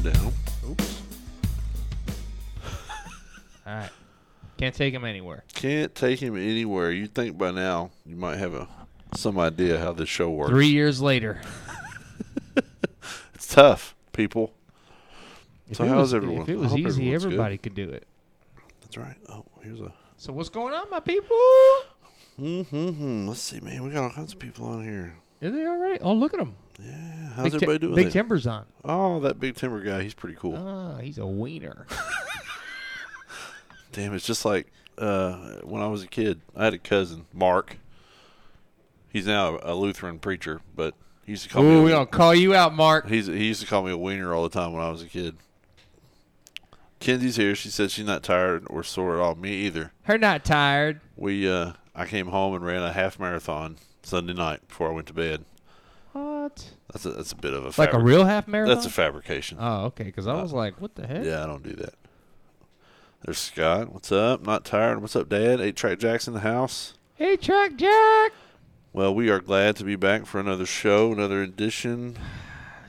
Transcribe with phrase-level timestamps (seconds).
[0.00, 0.32] going down.
[0.68, 1.02] Oops.
[3.66, 3.90] All right.
[4.56, 5.44] Can't take him anywhere.
[5.54, 6.90] Can't take him anywhere.
[6.90, 8.68] You'd think by now you might have a
[9.14, 10.50] some idea how this show works.
[10.50, 11.40] Three years later.
[13.34, 14.52] It's tough, people.
[15.70, 16.42] If So it how's was, everyone?
[16.42, 17.32] If it was easy, everyone's good.
[17.32, 18.06] everybody could do it.
[18.82, 19.16] That's right.
[19.30, 19.92] Oh, here's a.
[20.18, 21.36] So what's going on, my people?
[22.38, 23.26] Mm-hmm.
[23.28, 23.82] Let's see, man.
[23.82, 25.16] We got all kinds of people on here.
[25.40, 25.98] Is they all right?
[26.02, 26.54] Oh, look at him.
[26.84, 27.28] Yeah.
[27.34, 27.94] How's Big, Ti- everybody doing?
[27.94, 28.12] Big there?
[28.12, 28.66] Timber's on.
[28.84, 30.02] Oh, that big timber guy.
[30.02, 30.56] He's pretty cool.
[30.56, 31.86] Ah, he's a wiener.
[33.92, 34.66] Damn, it's just like
[34.98, 36.40] uh, when I was a kid.
[36.56, 37.76] I had a cousin, Mark.
[39.12, 41.84] He's now a Lutheran preacher, but he used to call Ooh, me.
[41.86, 43.08] we gonna call you out, Mark.
[43.08, 45.06] he's, he used to call me a wiener all the time when I was a
[45.06, 45.36] kid.
[47.00, 47.54] Kenzie's here.
[47.54, 49.34] She said she's not tired or sore at all.
[49.34, 49.92] Me either.
[50.02, 51.00] Her not tired.
[51.16, 55.06] We uh, I came home and ran a half marathon Sunday night before I went
[55.08, 55.44] to bed.
[56.12, 56.70] What?
[56.92, 58.74] That's a that's a bit of a Like a real half marathon?
[58.74, 59.58] That's a fabrication.
[59.60, 60.04] oh, okay.
[60.04, 61.24] Because I was like, what the heck?
[61.24, 61.94] Yeah, I don't do that.
[63.24, 63.92] There's Scott.
[63.92, 64.42] What's up?
[64.44, 65.00] Not tired.
[65.02, 65.60] What's up, Dad?
[65.60, 66.94] Eight Track Jack's in the house.
[67.14, 68.32] Hey, Track Jack.
[68.92, 72.16] Well, we are glad to be back for another show, another edition.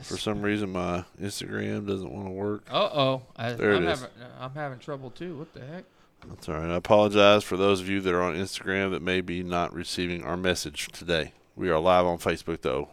[0.04, 2.64] For some reason, my Instagram doesn't want to work.
[2.72, 3.22] Uh oh.
[3.38, 4.00] There it I'm is.
[4.00, 5.38] having I'm having trouble too.
[5.38, 5.84] What the heck?
[6.28, 6.72] That's all right.
[6.72, 10.24] I apologize for those of you that are on Instagram that may be not receiving
[10.24, 11.34] our message today.
[11.56, 12.90] We are live on Facebook though,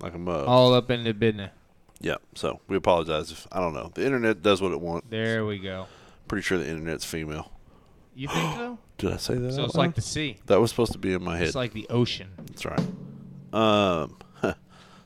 [0.00, 0.46] like a mug.
[0.46, 1.50] All up in the business.
[2.00, 2.16] Yeah.
[2.34, 3.90] So we apologize if I don't know.
[3.94, 5.06] The internet does what it wants.
[5.10, 5.86] There we go.
[6.28, 7.50] Pretty sure the internet's female.
[8.14, 8.78] You think so?
[8.98, 9.52] Did I say that?
[9.52, 10.38] So it's like the sea.
[10.46, 11.46] that was supposed to be in my head.
[11.46, 12.30] It's like the ocean.
[12.46, 12.80] That's right.
[13.52, 14.18] Um,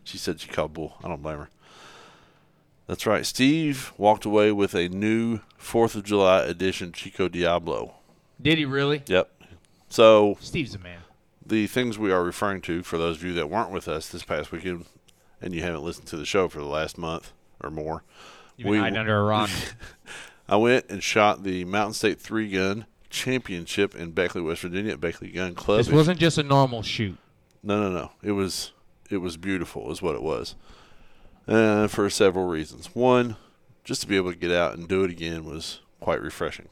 [0.04, 0.96] she said she called bull.
[1.02, 1.48] I don't blame her.
[2.86, 3.24] That's right.
[3.24, 7.94] Steve walked away with a new Fourth of July edition Chico Diablo.
[8.40, 9.02] Did he really?
[9.06, 9.30] Yep.
[9.88, 10.97] So Steve's a man.
[11.48, 14.22] The things we are referring to, for those of you that weren't with us this
[14.24, 14.86] past weekend,
[15.40, 18.02] and you haven't listened to the show for the last month or more,
[18.56, 19.50] You been We- hiding under a rock.
[20.48, 25.00] I went and shot the Mountain State Three Gun Championship in Beckley, West Virginia at
[25.00, 25.78] Beckley Gun Club.
[25.78, 27.16] this wasn't just a normal shoot.
[27.62, 28.10] No, no, no.
[28.22, 28.72] It was
[29.10, 30.54] it was beautiful, is what it was.
[31.46, 32.94] Uh, for several reasons.
[32.94, 33.36] One,
[33.84, 36.68] just to be able to get out and do it again was quite refreshing.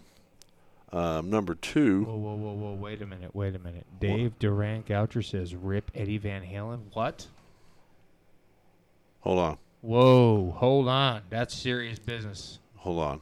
[0.92, 2.72] Um, number two, Whoa, whoa, whoa, whoa!
[2.74, 3.84] Wait a minute, wait a minute.
[3.98, 7.26] Dave Durant Goucher says, "Rip Eddie Van Halen." What?
[9.20, 10.52] hold on, Whoa!
[10.56, 11.22] Hold on.
[11.28, 12.60] That's serious business.
[12.76, 13.20] hold on.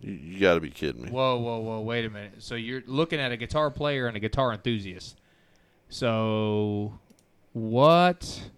[0.00, 1.10] You, you got to be kidding me.
[1.10, 1.80] Whoa, whoa, whoa!
[1.80, 2.34] Wait a minute.
[2.38, 5.18] So you're looking at a guitar player and a guitar enthusiast.
[5.90, 6.98] So,
[7.52, 8.50] what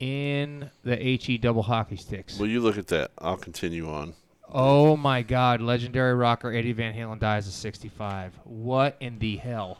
[0.00, 2.38] in the he double hockey sticks?
[2.38, 3.10] Well, you look at that.
[3.18, 4.14] I'll continue on.
[4.50, 5.60] Oh my God!
[5.60, 8.32] Legendary rocker Eddie Van Halen dies at 65.
[8.44, 9.78] What in the hell?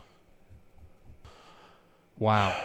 [2.19, 2.55] Wow,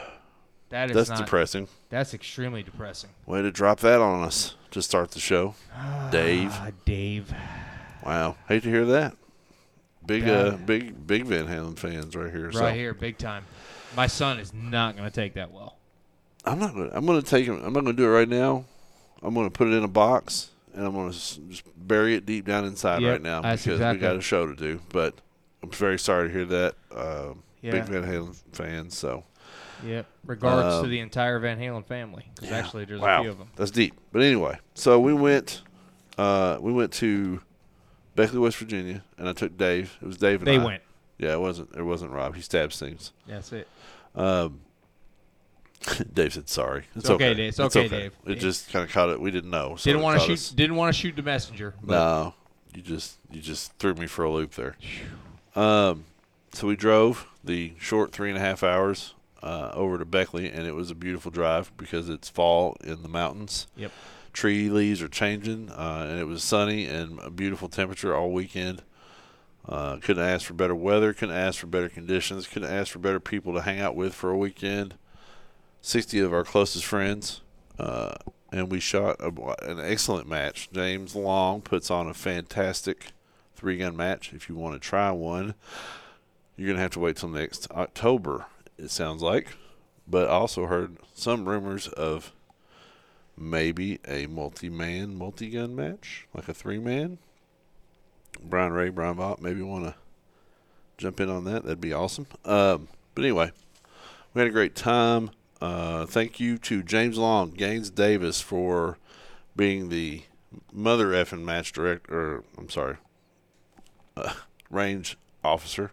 [0.69, 1.19] that is That's not.
[1.19, 1.69] depressing.
[1.89, 3.11] That's extremely depressing.
[3.25, 5.55] Way to drop that on us to start the show,
[6.11, 6.51] Dave.
[6.53, 7.33] Ah, Dave.
[8.05, 9.17] Wow, hate to hear that.
[10.05, 12.47] Big, uh, big, big Van Halen fans right here.
[12.47, 12.71] Right so.
[12.73, 13.45] here, big time.
[13.97, 15.79] My son is not going to take that well.
[16.45, 16.91] I'm not gonna.
[16.93, 17.63] I'm gonna take him.
[17.65, 18.67] I'm not gonna do it right now.
[19.23, 22.65] I'm gonna put it in a box and I'm gonna just bury it deep down
[22.65, 24.81] inside Yep, right now because exactly- we got a show to do.
[24.91, 25.15] But
[25.63, 26.75] I'm very sorry to hear that.
[26.95, 27.71] Um, Yeah.
[27.73, 28.91] Big Van Halen fan.
[28.91, 29.25] So
[29.85, 30.07] Yep.
[30.27, 32.59] Regards Um, to the entire Van Halen family, because yeah.
[32.59, 33.49] actually there's wow, a few of them.
[33.57, 33.95] that's deep.
[34.13, 35.63] But anyway, so we went.
[36.17, 37.41] Uh, we went to
[38.15, 39.99] Beckley, West Virginia, and I took Dave.
[40.01, 40.65] It was Dave and They I.
[40.65, 40.83] went.
[41.19, 41.75] Yeah, it wasn't.
[41.77, 42.35] It wasn't Rob.
[42.37, 43.13] He stabs things.
[43.27, 43.67] That's it.
[44.15, 44.61] Um,
[46.15, 46.85] Dave said sorry.
[46.95, 47.49] It's, It's okay, Dave.
[47.51, 48.13] It's okay, Dave.
[48.27, 49.21] It just kind of caught it.
[49.21, 49.77] We didn't know.
[49.77, 50.33] So Didn't want to shoot.
[50.35, 50.49] us.
[50.51, 51.75] Didn't want to shoot the messenger.
[51.83, 52.35] No,
[52.75, 54.77] you just you just threw me for a loop there.
[55.55, 56.05] Um,
[56.53, 60.67] so we drove the short three and a half hours uh, over to Beckley, and
[60.67, 63.67] it was a beautiful drive because it's fall in the mountains.
[63.77, 63.93] Yep.
[64.33, 68.83] Tree leaves are changing, uh, and it was sunny and a beautiful temperature all weekend.
[69.69, 71.13] Uh, couldn't ask for better weather.
[71.13, 72.47] Couldn't ask for better conditions.
[72.49, 74.95] Couldn't ask for better people to hang out with for a weekend.
[75.87, 77.43] Sixty of our closest friends,
[77.79, 78.15] uh,
[78.51, 79.27] and we shot a,
[79.71, 80.71] an excellent match.
[80.73, 83.09] James Long puts on a fantastic
[83.55, 84.33] three gun match.
[84.33, 85.53] If you want to try one,
[86.57, 88.47] you're gonna have to wait till next October.
[88.79, 89.49] It sounds like,
[90.09, 92.33] but I also heard some rumors of
[93.37, 97.19] maybe a multi-man, multi-gun match, like a three-man.
[98.43, 99.95] Brian Ray, Brian Vaught, maybe want to
[100.97, 101.65] jump in on that.
[101.65, 102.27] That'd be awesome.
[102.47, 103.53] Um, but anyway,
[104.33, 105.31] we had a great time.
[105.65, 108.99] Uh, thank you to James Long, Gaines Davis for
[109.57, 110.23] being the
[110.73, 112.15] mother effing match director.
[112.15, 112.97] Or, I'm sorry,
[114.17, 114.35] uh,
[114.71, 115.91] range officer.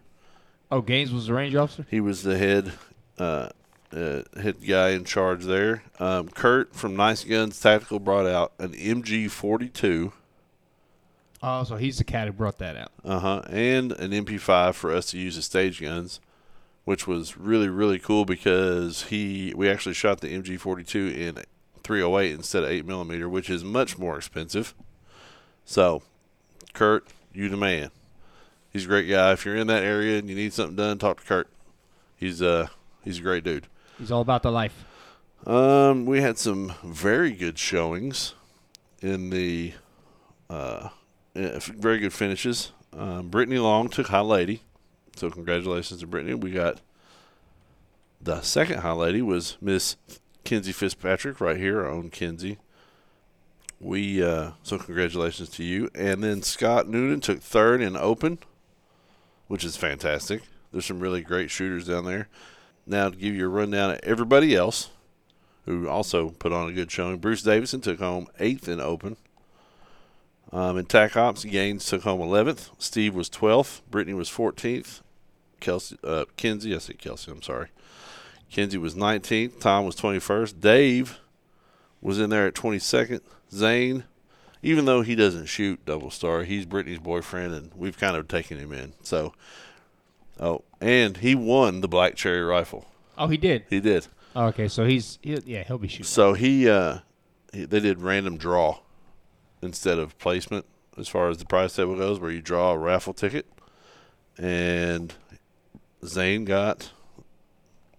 [0.70, 1.86] oh, Gaines was the range officer.
[1.90, 2.72] He was the head
[3.18, 3.48] uh,
[3.94, 5.84] uh, head guy in charge there.
[5.98, 10.12] Um, Kurt from Nice Guns Tactical brought out an MG42,
[11.44, 12.92] Oh, so he's the cat who brought that out.
[13.04, 16.20] uh huh, and an MP5 for us to use as stage guns,
[16.84, 21.44] which was really really cool because he we actually shot the MG42 in
[21.82, 24.74] 308 instead of 8 millimeter, which is much more expensive.
[25.64, 26.02] So,
[26.72, 27.90] Kurt, you the man.
[28.72, 29.32] He's a great guy.
[29.32, 31.48] If you're in that area and you need something done, talk to Kurt.
[32.16, 32.68] He's uh
[33.02, 33.66] he's a great dude.
[33.98, 34.84] He's all about the life.
[35.46, 38.34] Um, we had some very good showings
[39.00, 39.72] in the
[40.48, 40.88] uh,
[41.34, 42.72] uh, very good finishes.
[42.96, 44.62] Um, Brittany Long took High Lady,
[45.16, 46.34] so congratulations to Brittany.
[46.34, 46.80] We got
[48.20, 49.96] the second High Lady was Miss
[50.44, 52.58] Kinsey Fitzpatrick right here, our own Kinsey.
[53.80, 58.38] We uh, so congratulations to you, and then Scott Noonan took third in Open,
[59.48, 60.42] which is fantastic.
[60.70, 62.28] There's some really great shooters down there.
[62.86, 64.90] Now to give you a rundown of everybody else
[65.66, 67.18] who also put on a good showing.
[67.18, 69.16] Bruce Davidson took home eighth in Open.
[70.52, 72.70] Um, in TAC Ops, Gaines took home 11th.
[72.78, 73.80] Steve was 12th.
[73.90, 75.00] Brittany was 14th.
[75.60, 77.68] Kelsey, uh, Kinsey, I said Kelsey, I'm sorry.
[78.50, 79.60] Kinsey was 19th.
[79.60, 80.60] Tom was 21st.
[80.60, 81.18] Dave
[82.02, 83.20] was in there at 22nd.
[83.50, 84.04] Zane,
[84.62, 88.58] even though he doesn't shoot double star, he's Brittany's boyfriend, and we've kind of taken
[88.58, 88.92] him in.
[89.02, 89.32] So,
[90.38, 92.86] oh, and he won the Black Cherry rifle.
[93.16, 93.64] Oh, he did.
[93.70, 94.08] He did.
[94.34, 96.04] Oh, okay, so he's he, yeah, he'll be shooting.
[96.04, 96.98] So he, uh,
[97.52, 98.80] he, they did random draw
[99.62, 100.66] instead of placement
[100.98, 103.46] as far as the prize table goes, where you draw a raffle ticket,
[104.36, 105.14] and
[106.04, 106.92] Zane got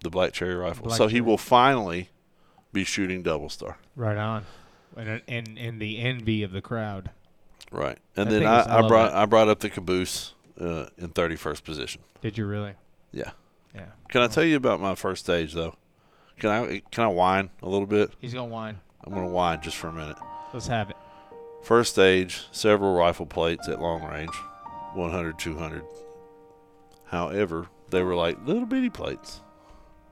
[0.03, 0.85] the Black Cherry rifle.
[0.85, 2.09] Black so he will finally
[2.71, 3.77] be shooting double star.
[3.95, 4.45] Right on.
[4.95, 7.09] And and and the envy of the crowd.
[7.71, 9.17] Right, and I then I, I I brought that.
[9.17, 12.01] I brought up the caboose uh, in thirty first position.
[12.21, 12.73] Did you really?
[13.11, 13.31] Yeah.
[13.73, 13.85] Yeah.
[14.09, 15.75] Can I tell you about my first stage though?
[16.37, 18.11] Can I can I whine a little bit?
[18.19, 18.79] He's gonna whine.
[19.03, 20.17] I'm gonna whine just for a minute.
[20.53, 20.95] Let's have it.
[21.63, 24.35] First stage, several rifle plates at long range,
[24.93, 25.83] 100, 200.
[27.05, 29.41] However, they were like little bitty plates,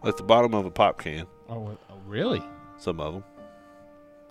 [0.04, 1.28] like the bottom of a pop can.
[1.50, 2.42] Oh, oh really?
[2.78, 3.24] Some of them,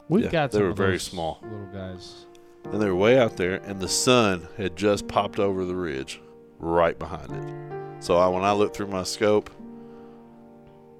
[0.08, 1.38] We've Yeah, got they some were very small.
[1.42, 2.26] little guys.
[2.64, 6.20] and they were way out there, and the sun had just popped over the ridge,
[6.58, 8.02] right behind it.
[8.02, 9.50] So I, when I looked through my scope,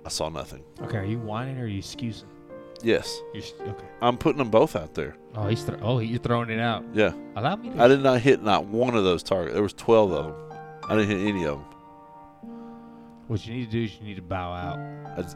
[0.05, 0.63] I saw nothing.
[0.83, 2.29] Okay, are you whining or are you excusing?
[2.83, 3.85] Yes, You're okay.
[4.01, 5.17] I'm putting them both out there.
[5.35, 6.85] Oh, he's thro- oh you're throwing it out.
[6.93, 7.83] Yeah, Allow me to.
[7.83, 9.55] I did not hit not one of those targets.
[9.55, 10.59] There was 12 of them.
[10.89, 11.67] I didn't hit any of them.
[13.29, 14.79] What you need to do is you need to bow out.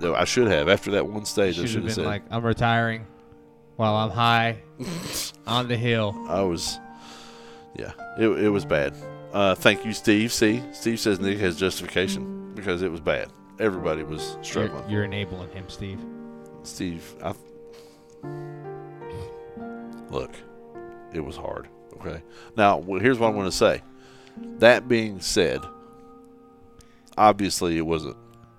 [0.03, 1.59] I, I should have after that one stage.
[1.59, 2.07] I should should have been said.
[2.07, 3.07] like, I'm retiring
[3.77, 4.59] while I'm high
[5.47, 6.15] on the hill.
[6.29, 6.81] I was,
[7.77, 8.97] yeah, it, it was bad.
[9.33, 10.33] Uh, thank you, Steve.
[10.33, 13.29] See, Steve says Nick has justification because it was bad.
[13.61, 14.91] Everybody was You're, struggling.
[14.91, 16.01] you're enabling him, Steve.
[16.65, 17.35] Steve, I
[20.11, 20.33] look,
[21.13, 21.69] it was hard.
[21.95, 22.23] Okay,
[22.57, 23.83] now here's what I'm going to say.
[24.59, 25.61] That being said,
[27.17, 28.17] obviously it wasn't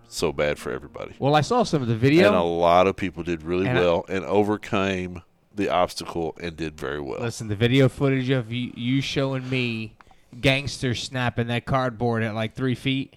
[0.07, 2.27] so bad for everybody, Well, I saw some of the video.
[2.27, 5.21] and a lot of people did really And I- well and overcame
[5.53, 7.21] the obstacle and did very well.
[7.21, 9.95] Listen, the video footage of you, you showing me
[10.39, 13.15] gangster snapping that cardboard at like three feet.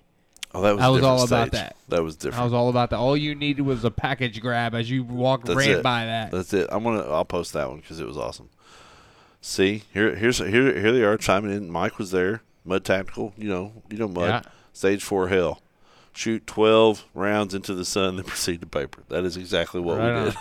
[0.54, 1.76] Oh, that was, I was all about that.
[1.88, 2.40] That was different.
[2.40, 2.96] I was all about that.
[2.96, 5.82] All you needed was a package grab as you walked That's ran it.
[5.82, 6.30] by that.
[6.30, 6.68] That's it.
[6.70, 7.02] I'm gonna.
[7.02, 8.48] I'll post that one because it was awesome.
[9.40, 11.70] See here, here's here, here they are chiming in.
[11.70, 12.42] Mike was there.
[12.64, 13.34] Mud tactical.
[13.36, 14.28] You know, you know mud.
[14.28, 14.42] Yeah.
[14.72, 15.60] Stage four hell.
[16.12, 19.02] Shoot 12 rounds into the sun, then proceed to paper.
[19.08, 20.34] That is exactly what Right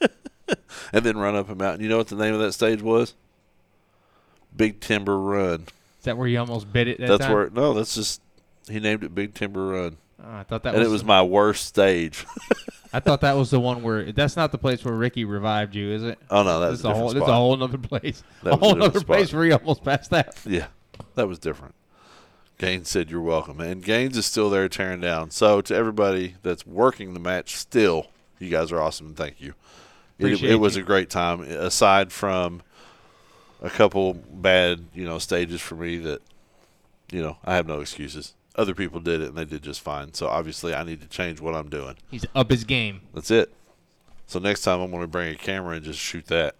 [0.00, 0.58] we did.
[0.92, 1.82] and then run up a mountain.
[1.82, 3.14] You know what the name of that stage was?
[4.56, 5.66] Big Timber Run.
[5.98, 7.00] Is that where you almost bit it?
[7.00, 7.32] That That's time?
[7.32, 7.50] where.
[7.50, 8.20] No, that's just.
[8.68, 10.88] He named it Big Timber Run, Oh, I thought that and was.
[10.88, 12.24] it was my worst stage.
[12.92, 14.12] I thought that was the one where.
[14.12, 16.18] That's not the place where Ricky revived you, is it?
[16.30, 17.10] oh no, that is a a whole.
[17.10, 18.22] is a whole other place.
[18.42, 20.34] That a whole other place where you almost passed out.
[20.46, 20.68] Yeah,
[21.14, 21.74] that was different.
[22.56, 25.30] Gaines said you're welcome, and Gaines is still there tearing down.
[25.30, 28.06] So to everybody that's working the match, still,
[28.38, 29.14] you guys are awesome.
[29.14, 29.54] Thank you.
[30.18, 30.82] It, it was you.
[30.82, 31.40] a great time.
[31.40, 32.62] Aside from
[33.60, 36.22] a couple bad, you know, stages for me that,
[37.10, 38.34] you know, I have no excuses.
[38.56, 40.14] Other people did it and they did just fine.
[40.14, 41.96] So obviously, I need to change what I'm doing.
[42.10, 43.00] He's up his game.
[43.12, 43.52] That's it.
[44.26, 46.54] So next time, I'm going to bring a camera and just shoot that.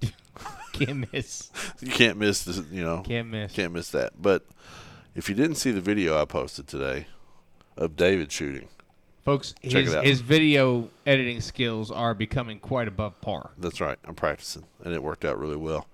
[0.72, 1.50] Can't miss.
[1.80, 3.02] You can't miss this, you know.
[3.02, 3.52] Can't miss.
[3.52, 4.20] Can't miss that.
[4.20, 4.44] But
[5.14, 7.06] if you didn't see the video I posted today
[7.76, 8.68] of David shooting,
[9.24, 10.04] Folks, Check his, it out.
[10.04, 13.50] his video editing skills are becoming quite above par.
[13.56, 13.96] that's right.
[14.04, 15.86] I'm practicing, and it worked out really well.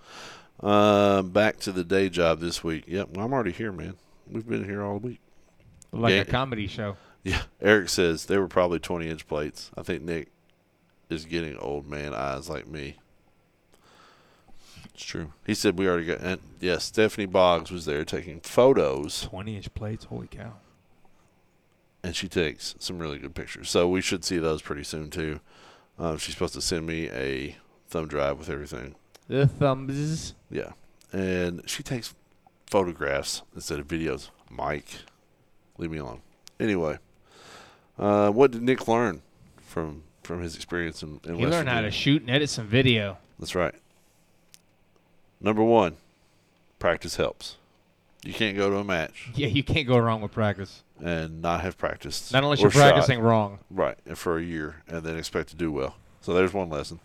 [0.61, 2.85] Um, back to the day job this week.
[2.89, 3.95] Yep, well, I'm already here, man.
[4.31, 5.21] We've been here all week.
[5.93, 6.21] Like Yeah.
[6.21, 6.97] a comedy show.
[7.25, 9.71] Yeah, Eric says they were probably 20 inch plates.
[9.77, 10.29] I think Nick
[11.11, 12.97] is getting old man eyes like me.
[14.95, 15.33] It's true.
[15.47, 16.21] He said we already got.
[16.21, 20.05] And yes, Stephanie Boggs was there taking photos, 20 inch plates.
[20.07, 20.55] Holy cow.
[22.03, 23.69] and she takes some really good pictures.
[23.69, 25.41] So we should see those pretty soon too.
[25.99, 27.57] Um, she's supposed to send me a
[27.89, 28.95] thumb drive with everything.
[29.29, 30.35] The thumbs.
[30.51, 30.73] Yeah,
[31.13, 32.15] and she takes
[32.71, 34.31] photographs instead of videos.
[34.49, 34.89] Mike,
[35.79, 36.21] leave me alone.
[36.59, 36.99] Anyway,
[37.99, 39.23] uh, what did Nick learn
[39.61, 42.67] from from his experience in, in He West learned how to shoot and edit some
[42.67, 43.19] video.
[43.39, 43.75] That's right.
[45.41, 45.97] Number one,
[46.79, 47.57] practice helps.
[48.23, 50.83] You can't go to a match Yeah, you can't go wrong with practice.
[51.03, 52.33] and not have practiced.
[52.33, 52.93] Not unless you're shot.
[52.93, 53.59] practicing wrong.
[53.71, 55.97] right and for a year and then expect to do well.
[56.21, 57.01] So there's one lesson.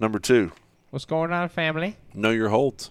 [0.00, 0.50] Number two,
[0.90, 1.96] What's going on, family?
[2.12, 2.90] know your holds.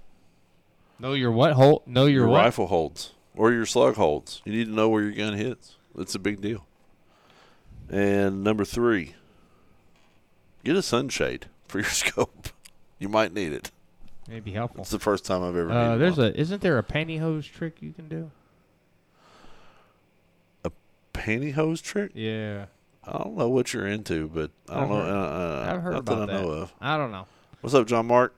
[1.00, 1.53] Know your what?
[1.53, 1.83] Hold.
[1.88, 2.38] Know your, your what?
[2.43, 4.41] rifle holds or your slug holds.
[4.45, 5.75] You need to know where your gun hits.
[5.97, 6.65] It's a big deal.
[7.89, 9.15] And number three,
[10.63, 12.50] get a sunshade for your scope.
[13.00, 13.71] You might need it.
[14.29, 14.81] May be helpful.
[14.81, 15.69] It's the first time I've ever.
[15.71, 16.27] Uh, there's one.
[16.27, 16.29] a.
[16.31, 18.31] Isn't there a pantyhose trick you can do?
[20.63, 20.71] A
[21.13, 22.12] pantyhose trick.
[22.13, 22.65] Yeah.
[23.05, 24.95] I don't know what you're into, but I don't I've know.
[24.95, 26.62] heard- uh, uh, I've heard about that I know that.
[26.62, 26.73] of.
[26.79, 27.25] I don't know.
[27.59, 28.33] What's up, John Mark?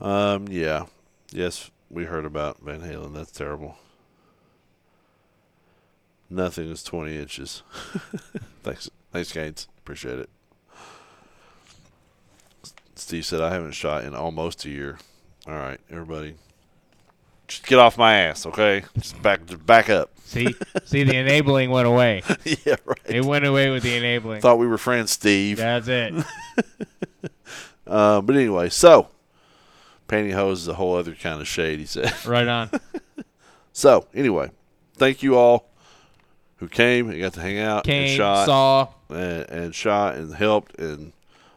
[0.00, 0.86] Um, yeah,
[1.32, 3.14] yes, we heard about Van Halen.
[3.14, 3.76] That's terrible.
[6.28, 7.62] Nothing is twenty inches.
[8.62, 9.68] thanks, thanks, Gaines.
[9.78, 10.30] Appreciate it.
[12.94, 14.98] Steve said I haven't shot in almost a year.
[15.46, 16.34] All right, everybody,
[17.50, 18.84] just get off my ass, okay?
[18.96, 20.10] Just back, just back up.
[20.22, 22.22] See, see, the enabling went away.
[22.44, 22.98] yeah, right.
[23.06, 24.40] It went away with the enabling.
[24.40, 25.56] Thought we were friends, Steve.
[25.56, 26.14] That's it.
[27.86, 29.08] Uh, but anyway, so
[30.10, 31.78] pantyhose is a whole other kind of shade.
[31.78, 32.12] He said.
[32.26, 32.70] Right on.
[33.72, 34.50] So anyway,
[34.96, 35.68] thank you all
[36.56, 38.88] who came and got to hang out and shot saw.
[39.08, 41.12] and, and shot and helped and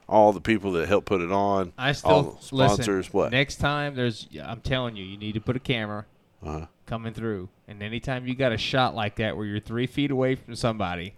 [0.08, 1.74] all the people that helped put it on.
[1.78, 2.88] I all still the sponsors.
[3.08, 3.12] listen.
[3.12, 3.32] what?
[3.32, 4.28] Next time, there's.
[4.42, 6.06] I'm telling you, you need to put a camera
[6.46, 6.68] Uh-huh.
[6.86, 10.36] coming through, and anytime you got a shot like that where you're three feet away
[10.36, 11.16] from somebody,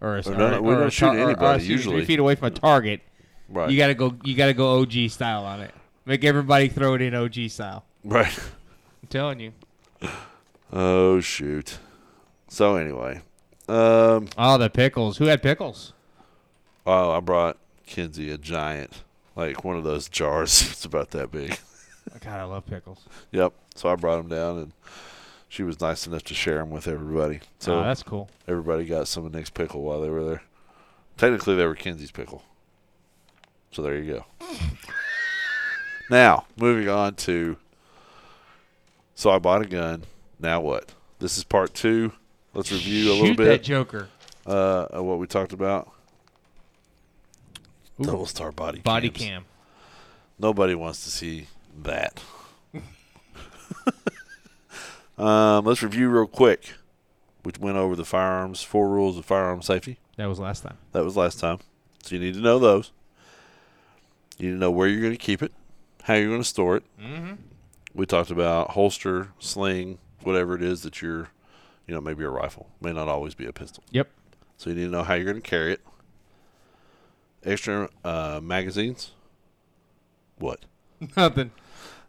[0.00, 1.96] or a, Or no, no, we or don't shoot tar- or- or, anybody, usually.
[1.98, 3.02] three feet away from a target.
[3.50, 3.70] Right.
[3.70, 4.14] You gotta go.
[4.24, 5.72] You gotta go OG style on it.
[6.08, 7.84] Make everybody throw it in OG style.
[8.02, 8.34] right.
[9.02, 9.52] I'm telling you.
[10.72, 11.78] Oh shoot.
[12.48, 13.20] So anyway,
[13.68, 15.18] um, Oh, the pickles.
[15.18, 15.92] Who had pickles?
[16.86, 19.02] oh, I brought Kinsey a giant,
[19.36, 20.62] like one of those jars.
[20.70, 21.58] it's about that big.
[22.20, 23.04] God, I love pickles.
[23.32, 23.52] Yep.
[23.74, 24.72] So I brought them down, and
[25.46, 27.40] she was nice enough to share them with everybody.
[27.58, 28.30] So oh, that's cool.
[28.46, 30.42] everybody got some of Nick's pickle while they were there.
[31.18, 32.44] Technically, they were Kinsey's pickle.
[33.72, 34.24] So there you go.
[36.10, 37.56] now, moving on to.
[39.14, 40.04] So I bought a gun.
[40.38, 40.92] Now what?
[41.18, 42.12] This is part two.
[42.54, 44.08] Let's review a little Shoot that bit Joker.
[44.46, 45.90] uh, of what we talked about.
[48.00, 48.04] Ooh.
[48.04, 49.28] Double star body Body cams.
[49.28, 49.44] cam.
[50.38, 51.48] Nobody wants to see
[51.82, 52.22] that.
[55.18, 56.74] um, let's review real quick.
[57.42, 59.98] which went over the firearms, four rules of firearm safety.
[60.16, 60.76] That was last time.
[60.92, 61.58] That was last time.
[62.02, 62.92] So you need to know those.
[64.38, 65.52] You need to know where you're going to keep it,
[66.08, 66.84] how you're going to store it.
[67.00, 67.34] Mm-hmm.
[67.94, 71.28] We talked about holster, sling, whatever it is that you're,
[71.86, 72.68] you know, maybe a rifle.
[72.80, 73.84] May not always be a pistol.
[73.90, 74.08] Yep.
[74.56, 75.80] So you need to know how you're going to carry it.
[77.44, 79.12] Extra uh, magazines.
[80.38, 80.64] What?
[81.16, 81.52] Nothing.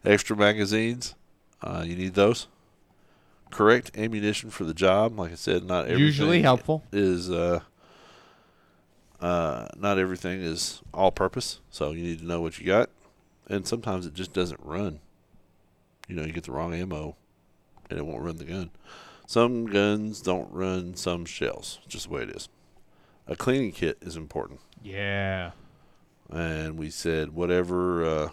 [0.04, 1.14] Extra magazines.
[1.62, 2.48] Uh, you need those.
[3.50, 5.18] Correct ammunition for the job.
[5.18, 6.84] Like I said, not everything Usually helpful.
[6.92, 7.60] is uh,
[9.20, 11.60] uh, not everything is all purpose.
[11.70, 12.90] So you need to know what you got,
[13.50, 15.00] and sometimes it just doesn't run.
[16.08, 17.16] You know, you get the wrong ammo,
[17.90, 18.70] and it won't run the gun.
[19.26, 21.78] Some guns don't run some shells.
[21.86, 22.48] Just the way it is.
[23.28, 25.50] A cleaning kit is important, Yeah.
[26.32, 28.04] and we said whatever.
[28.04, 28.28] Uh,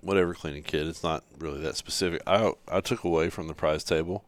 [0.00, 2.22] Whatever cleaning kit, it's not really that specific.
[2.24, 4.24] I I took away from the prize table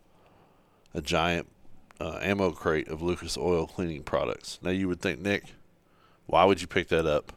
[0.93, 1.47] a giant
[2.01, 4.59] uh, ammo crate of Lucas Oil cleaning products.
[4.63, 5.45] Now you would think, Nick,
[6.27, 7.33] why would you pick that up?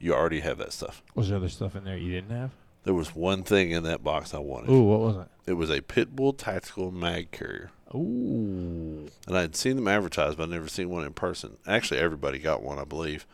[0.00, 1.02] You already have that stuff.
[1.14, 2.50] Was there other stuff in there you didn't have?
[2.84, 4.70] There was one thing in that box I wanted.
[4.70, 5.28] Ooh, what was it?
[5.46, 9.08] It was a Pitbull tactical mag carrier, Ooh.
[9.26, 11.58] and I'd seen them advertised, but I'd never seen one in person.
[11.66, 13.26] Actually, everybody got one, I believe.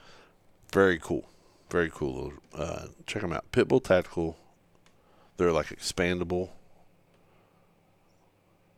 [0.73, 1.29] Very cool,
[1.71, 2.15] very cool.
[2.15, 3.45] Little, uh, check them out.
[3.53, 4.37] Pitbull tactical.
[5.37, 6.49] They're like expandable.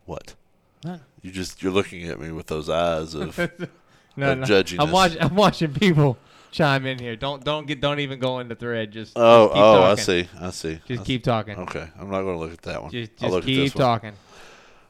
[0.05, 0.35] What?
[0.85, 1.01] None.
[1.23, 3.37] You just you're looking at me with those eyes of
[4.17, 4.47] No, Of no.
[4.47, 4.81] judginess.
[4.81, 5.23] I'm watching.
[5.23, 6.19] I'm watching people
[6.51, 7.17] chime in here.
[7.17, 7.81] Don't don't get.
[7.81, 8.93] Don't even go in the thread.
[8.93, 10.81] Just oh just keep oh I see I see.
[10.87, 11.59] Just I keep talking.
[11.59, 12.91] Okay, I'm not going to look at that one.
[12.91, 14.13] Just just keep talking.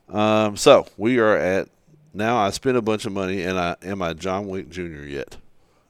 [0.09, 1.69] Um, so we are at
[2.15, 5.05] Now I spent a bunch of money, and I am I John Wick Jr.
[5.05, 5.37] yet?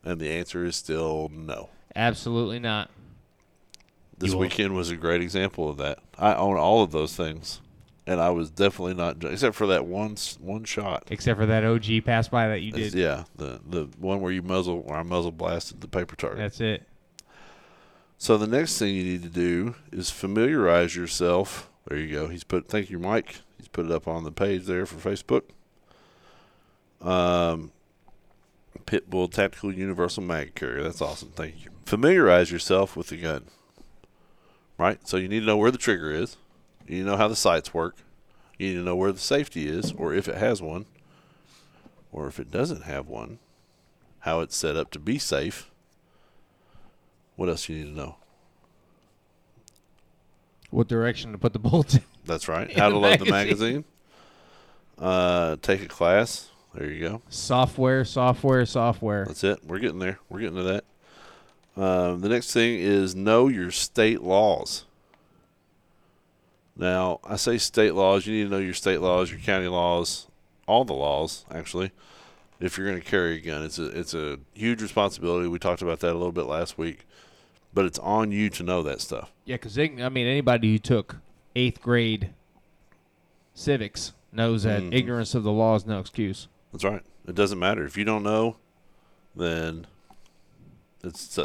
[0.05, 1.69] And the answer is still no.
[1.95, 2.91] Absolutely not.
[4.17, 6.01] This weekend was a great example of that.
[6.19, 7.61] I own all of those things,
[8.09, 11.05] and I was definitely not, except for that one one shot.
[11.11, 12.95] Except for that OG pass by that you did.
[12.95, 16.39] Yeah, the the one where you muzzle, where I muzzle blasted the paper target.
[16.39, 16.85] That's it.
[18.17, 21.69] So the next thing you need to do is familiarize yourself.
[21.87, 22.29] There you go.
[22.29, 22.67] He's put.
[22.67, 23.37] Thank you, Mike.
[23.59, 25.43] He's put it up on the page there for Facebook.
[27.07, 27.73] Um,
[28.87, 30.83] Pitbull Tactical Universal Mag Carrier.
[30.83, 31.33] That's awesome.
[31.37, 31.73] Thank you.
[31.85, 33.45] Familiarize yourself with the gun.
[34.79, 35.07] Right.
[35.07, 36.39] So you need to know where the trigger is.
[36.89, 37.97] You need to know how the sights work.
[38.59, 40.87] You need to know where the safety is, or if it has one,
[42.11, 43.39] or if it doesn't have one,
[44.21, 45.71] how it's set up to be safe.
[47.37, 48.17] What else you need to know?
[50.71, 52.03] What direction to put the bullets in?
[52.25, 52.71] That's right.
[52.77, 53.85] How the to load the magazine.
[53.85, 53.85] magazine.
[54.99, 56.49] Uh, take a class.
[56.75, 57.23] There you go.
[57.29, 59.25] Software, software, software.
[59.27, 59.65] That's it.
[59.65, 60.19] We're getting there.
[60.29, 60.85] We're getting to that.
[61.81, 64.85] Um, the next thing is know your state laws.
[66.79, 68.25] Now, I say state laws.
[68.27, 70.27] You need to know your state laws, your county laws,
[70.67, 71.91] all the laws actually.
[72.61, 75.49] If you're going to carry a gun, it's a it's a huge responsibility.
[75.49, 77.07] We talked about that a little bit last week,
[77.75, 79.31] but it's on you to know that stuff.
[79.45, 81.17] Yeah, because I mean, anybody who took
[81.55, 82.31] eighth grade
[83.55, 84.95] civics knows that Mhm.
[84.95, 86.49] ignorance of the law is no excuse.
[86.73, 87.03] That's right.
[87.27, 88.57] It doesn't matter if you don't know,
[89.35, 89.87] then
[91.03, 91.39] it's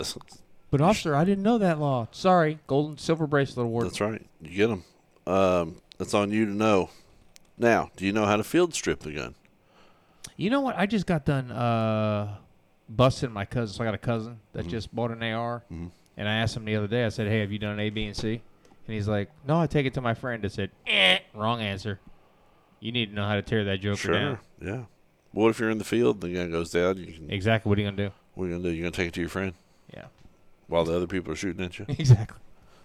[0.72, 2.08] But officer, I didn't know that law.
[2.12, 3.86] Sorry, golden silver bracelet award.
[3.88, 4.25] that's right.
[4.42, 4.84] You get them.
[5.25, 6.89] Um, that's on you to know.
[7.58, 9.36] Now, do you know how to field strip the gun?
[10.38, 10.77] You know what?
[10.77, 12.36] I just got done uh,
[12.89, 13.75] busting my cousin.
[13.75, 14.70] So I got a cousin that Mhm.
[14.70, 15.92] just bought an AR, Mhm.
[16.18, 17.06] and I asked him the other day.
[17.06, 18.42] I said, "Hey, have you done A, B, and C?"
[18.88, 22.00] And he's like, "No, I take it to my friend." I said, eh, "Wrong answer.
[22.80, 24.13] You need to know how to tear that joker Sure.
[24.13, 24.84] down." Yeah.
[25.32, 26.21] What if you're in the field?
[26.21, 26.98] The gun goes down.
[26.98, 27.32] You can.
[27.32, 27.69] Exactly.
[27.69, 28.12] What are you gonna do?
[28.34, 28.76] What are you gonna do?
[28.76, 29.54] You're gonna take it to your friend
[29.93, 30.06] Yeah.
[30.67, 31.86] while the other people are shooting at you?
[32.00, 32.39] exactly.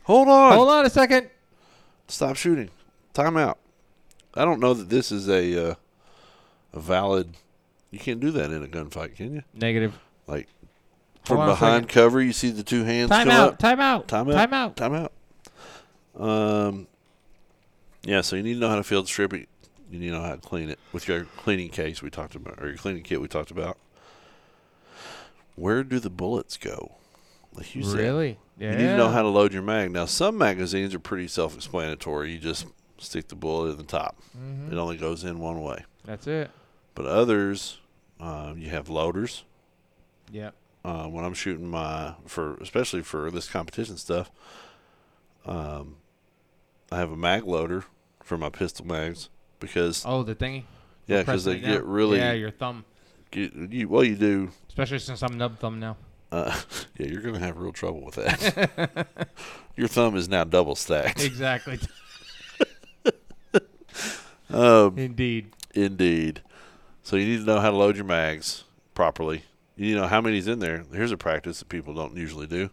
[0.05, 0.53] Hold on.
[0.53, 1.31] Hold on a second.
[2.09, 2.71] Stop shooting.
[3.15, 3.59] Time out.
[4.35, 5.75] I don't know that this is a uh,
[6.73, 7.35] a valid.
[7.91, 9.43] You can't do that in a gunfight, can you?
[9.55, 9.99] Negative.
[10.27, 10.49] Like
[11.25, 11.89] from on a behind second.
[11.89, 13.49] cover, you see the two hands Time come out.
[13.55, 13.59] up.
[13.59, 14.09] Time out.
[14.09, 14.35] Time out.
[14.35, 14.77] Time out.
[14.77, 15.13] Time out.
[16.21, 16.87] Um,
[18.03, 19.49] yeah, so you need to know how to field strip it.
[19.91, 22.63] You need to know how to clean it with your cleaning case we talked about,
[22.63, 23.79] or your cleaning kit we talked about.
[25.57, 26.97] Where do the bullets go?
[27.55, 28.39] Like you said, Really?
[28.59, 28.73] Yeah.
[28.73, 29.91] you need to know how to load your mag.
[29.93, 32.33] Now, some magazines are pretty self-explanatory.
[32.33, 32.67] You just
[32.99, 34.17] stick the bullet in the top.
[34.37, 34.73] Mhm.
[34.73, 35.85] It only goes in one way.
[36.05, 36.51] That's it.
[36.95, 37.79] But others,
[38.19, 39.45] um, you have loaders.
[40.33, 40.55] Yep.
[40.85, 44.31] uh, when I'm shooting my for especially for this competition stuff.
[45.45, 45.97] Um,
[46.91, 47.85] I have a mag loader
[48.23, 49.29] for my pistol mags
[49.61, 50.65] because Oh, the thingy.
[51.07, 51.87] yeah, because they get down?
[51.89, 52.85] really Yeah, your thumb.
[53.31, 54.51] get, you well you do.
[54.69, 55.97] Especially since I'm nub thumb now.
[56.31, 56.59] Uh,
[56.99, 59.07] yeah, you're gonna have real trouble with that.
[59.77, 61.23] Your thumb is now double stacked.
[61.25, 61.79] exactly.
[64.51, 65.51] Um, Indeed.
[65.75, 66.41] indeed.
[67.03, 68.65] So you need to know how to load your mags
[68.95, 69.43] properly.
[69.77, 70.85] You need to know how many's in there.
[70.91, 72.71] Here's a practice that people don't usually do.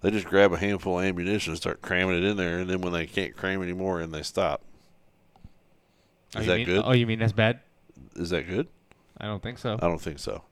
[0.00, 2.80] They just grab a handful of ammunition and start cramming it in there, and then
[2.82, 4.62] when they can't cram anymore, and they stop.
[6.36, 6.82] Oh, Is you that mean, good?
[6.84, 7.60] Oh, you mean that's bad?
[8.14, 8.68] Is that good?
[9.18, 9.74] I don't think so.
[9.82, 10.42] I don't think so.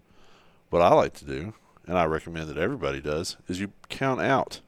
[0.70, 1.55] What I like to do,
[1.87, 4.61] and I recommend that everybody does, is you count out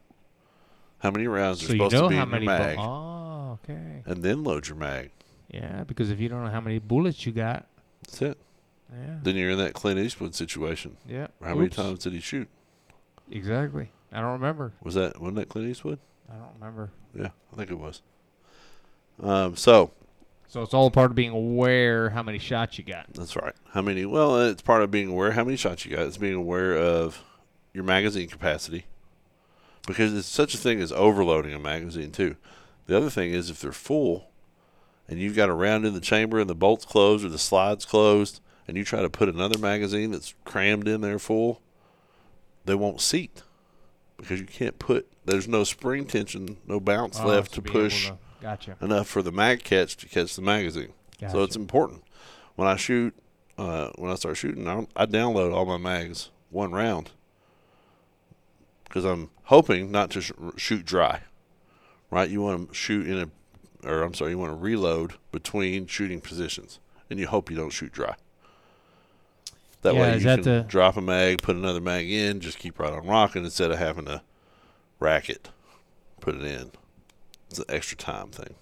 [0.99, 3.59] how many rounds so are you supposed know to be in your bu- mag, oh,
[3.63, 4.03] okay.
[4.05, 5.11] and then load your mag.
[5.49, 7.65] Yeah, because if you don't know how many bullets you got,
[8.05, 8.37] That's it.
[8.91, 10.97] yeah, Then you're in that Clint Eastwood situation.
[11.07, 11.27] yeah.
[11.43, 12.47] How many times did he shoot?
[13.31, 13.91] Exactly.
[14.11, 14.73] I don't remember.
[14.83, 15.99] Was that wasn't that Clint Eastwood?
[16.29, 16.91] I don't remember.
[17.17, 18.01] Yeah, I think it was.
[19.21, 19.91] Um, so
[20.57, 23.13] So it's all part of being aware how many shots you got.
[23.13, 23.53] that's right.
[23.73, 24.07] How many?
[24.07, 26.07] Well, it's part of being aware how many shots you got.
[26.07, 27.23] It's being aware of
[27.73, 28.85] your magazine capacity,
[29.85, 32.37] because it's such a thing as overloading a magazine too.
[32.87, 34.31] The other thing is if they're full,
[35.07, 37.85] and you've got a round in the chamber and the bolts closed or the slides
[37.85, 41.61] closed, and you try to put another magazine that's crammed in there full,
[42.65, 43.43] they won't seat
[44.17, 45.07] because you can't put.
[45.23, 48.77] There's no spring tension, no bounce Oh, left to push to- Gotcha.
[48.81, 50.93] enough for the mag catch to catch the magazine.
[51.19, 51.31] gotcha.
[51.31, 52.03] So it's important.
[52.55, 53.13] When I shoot,
[53.57, 57.11] uh, when I start shooting, I, I download all my mags one round
[58.83, 61.21] because I'm hoping not to sh- shoot dry.
[62.09, 62.29] Right?
[62.29, 63.17] You want to shoot in
[63.83, 67.57] a, or I'm sorry, you want to reload between shooting positions, and you hope you
[67.57, 68.15] don't shoot dry.
[69.81, 72.59] That Yeah, way you that can the- drop a mag, put another mag in, just
[72.59, 74.21] keep right on rocking instead of having to
[74.99, 75.49] rack it,
[76.21, 76.71] put it in.
[77.49, 78.55] It's an extra time thing.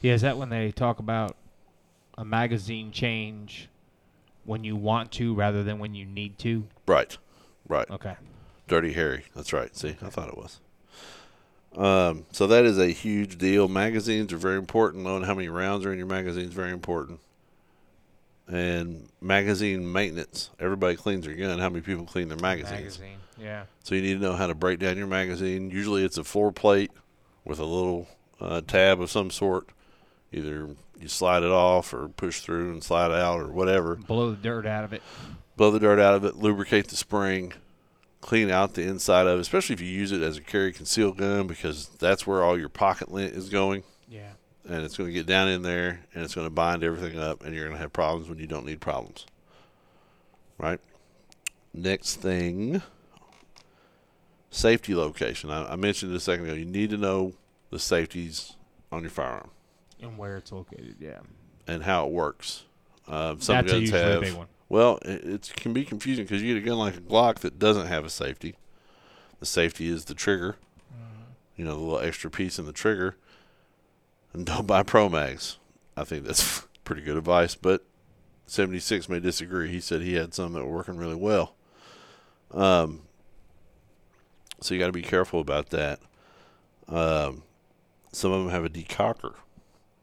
[0.00, 1.36] Yeah, is that when they talk about
[2.18, 3.68] a magazine change
[4.44, 6.66] when you want to rather than when you need to.
[6.86, 7.16] Right.
[7.68, 7.88] Right.
[7.90, 8.16] Okay.
[8.68, 9.24] Dirty Harry.
[9.34, 9.74] That's right.
[9.76, 10.60] See, I thought it was.
[11.76, 13.68] Um, so that is a huge deal.
[13.68, 15.04] Magazines are very important.
[15.04, 17.20] Knowing how many rounds are in your magazine is very important.
[18.48, 20.50] And magazine maintenance.
[20.58, 21.58] Everybody cleans their gun.
[21.58, 22.98] How many people clean their magazines?
[22.98, 23.18] Magazine.
[23.38, 23.64] Yeah.
[23.84, 25.70] So you need to know how to break down your magazine.
[25.70, 26.90] Usually it's a floor plate
[27.44, 28.08] with a little
[28.40, 29.68] uh, tab of some sort.
[30.32, 33.96] Either you slide it off or push through and slide out or whatever.
[33.96, 35.02] Blow the dirt out of it.
[35.56, 37.52] Blow the dirt out of it, lubricate the spring,
[38.20, 41.12] clean out the inside of it, especially if you use it as a carry conceal
[41.12, 43.82] gun because that's where all your pocket lint is going.
[44.08, 44.30] Yeah.
[44.66, 47.44] And it's going to get down in there and it's going to bind everything up
[47.44, 49.26] and you're going to have problems when you don't need problems.
[50.56, 50.80] Right?
[51.74, 52.80] Next thing
[54.52, 55.50] safety location.
[55.50, 56.54] I, I mentioned it a second ago.
[56.54, 57.32] You need to know
[57.70, 58.54] the safeties
[58.92, 59.50] on your firearm
[60.00, 60.96] And where it's located.
[61.00, 61.18] Yeah.
[61.66, 62.64] and how it works.
[63.08, 64.46] Um, some That's guns a have big one.
[64.68, 67.58] well, it, it can be confusing because you get a gun like a Glock that
[67.58, 68.54] doesn't have a safety.
[69.40, 70.56] The safety is the trigger,
[71.56, 73.16] you know, the little extra piece in the trigger.
[74.32, 75.58] And don't buy Pro Mags.
[75.96, 77.84] I think that's pretty good advice, but
[78.46, 79.68] 76 may disagree.
[79.70, 81.54] He said he had some that were working really well.
[82.52, 83.00] Um,
[84.62, 86.00] so you got to be careful about that.
[86.88, 87.42] Um,
[88.12, 89.34] some of them have a decocker.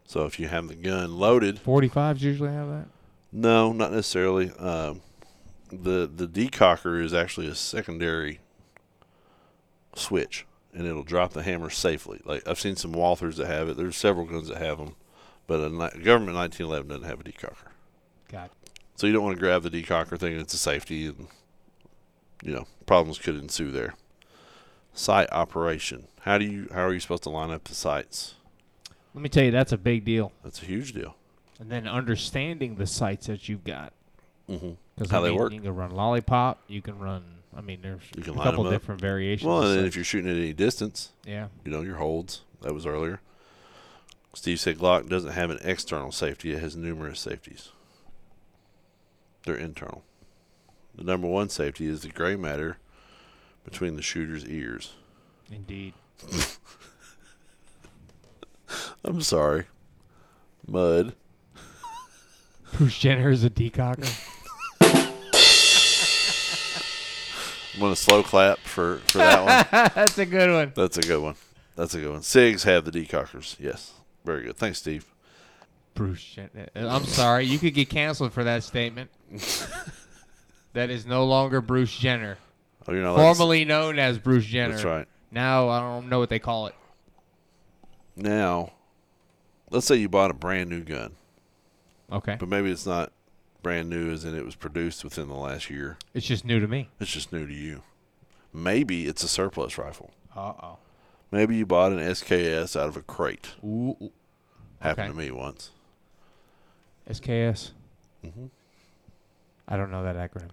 [0.04, 2.86] So if you have the gun loaded, 45s usually have that.
[3.32, 4.50] no, not necessarily.
[4.58, 5.02] Um,
[5.70, 8.40] the the decocker is actually a secondary
[9.94, 12.20] switch, and it'll drop the hammer safely.
[12.24, 13.76] Like I've seen some Walthers that have it.
[13.76, 14.96] There's several guns that have them,
[15.46, 17.68] but a ni- government 1911 doesn't have a decocker.
[18.30, 18.50] Got
[18.96, 21.28] So you don't want to grab the decocker thinking it's a safety, and
[22.42, 23.94] you know problems could ensue there.
[24.92, 26.08] Sight operation.
[26.22, 28.34] How do you how are you supposed to line up the sights?
[29.14, 30.32] Let me tell you, that's a big deal.
[30.44, 31.16] That's a huge deal.
[31.58, 33.92] And then understanding the sights that you've got.
[34.48, 34.72] Mm-hmm.
[34.94, 35.52] Because How I they mean, work.
[35.52, 36.62] You can run lollipop.
[36.68, 37.24] You can run.
[37.56, 39.46] I mean, there's You can a couple different variations.
[39.46, 42.42] Well, and then if you're shooting at any distance, yeah, you know, your holds.
[42.62, 43.20] That was earlier.
[44.34, 47.70] Steve said Glock doesn't have an external safety, it has numerous safeties.
[49.44, 50.04] They're internal.
[50.94, 52.78] The number one safety is the gray matter
[53.70, 54.92] between the shooter's ears.
[55.50, 55.94] indeed.
[59.04, 59.64] I'm sorry.
[60.66, 61.14] Mud.
[62.76, 64.08] Bruce Jenner is a decocker.
[67.74, 69.90] I'm going to slow clap for, for that one.
[69.94, 70.72] that's a good one.
[70.74, 71.34] That's a good one.
[71.76, 72.20] That's a good one.
[72.20, 73.56] SIGs have the decockers.
[73.58, 73.92] Yes.
[74.24, 74.56] Very good.
[74.56, 75.06] Thanks, Steve.
[75.94, 76.68] Bruce Jenner.
[76.74, 77.46] I'm sorry.
[77.46, 79.10] You could get canceled for that statement.
[80.74, 82.36] that is no longer Bruce Jenner.
[82.88, 84.72] Oh, you're not Formerly known as Bruce Jenner.
[84.72, 85.06] That's right.
[85.30, 86.74] Now I don't know what they call it.
[88.16, 88.72] Now,
[89.70, 91.16] let's say you bought a brand new gun.
[92.12, 92.36] Okay.
[92.40, 93.12] but maybe it's not
[93.62, 95.96] brand new as in it was produced within the last year.
[96.12, 96.88] It's just new to me.
[96.98, 97.82] It's just new to you.
[98.52, 100.10] Maybe it's a surplus rifle.
[100.34, 100.78] Uh oh.
[101.30, 103.50] Maybe you bought an SKS out of a crate.
[103.64, 104.10] Ooh.
[104.80, 105.12] Happened Okay.
[105.12, 105.70] to me once.
[107.08, 107.70] SKS.
[108.22, 108.46] hmm
[109.68, 110.48] I don't know that acronym.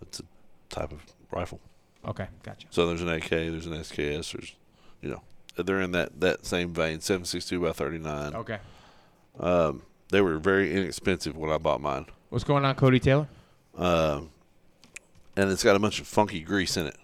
[0.00, 0.24] It's a
[0.70, 1.02] type of
[1.34, 1.60] rifle.
[2.06, 2.66] Okay, gotcha.
[2.70, 4.54] So there's an AK, there's an SKS, there's,
[5.00, 5.22] you know,
[5.56, 7.00] they're in that, that same vein.
[7.00, 8.34] 762 by 39.
[8.34, 8.58] Okay.
[9.38, 12.06] Um, they were very inexpensive when I bought mine.
[12.28, 13.28] What's going on, Cody Taylor?
[13.76, 14.30] Um,
[15.36, 16.96] and it's got a bunch of funky grease in it.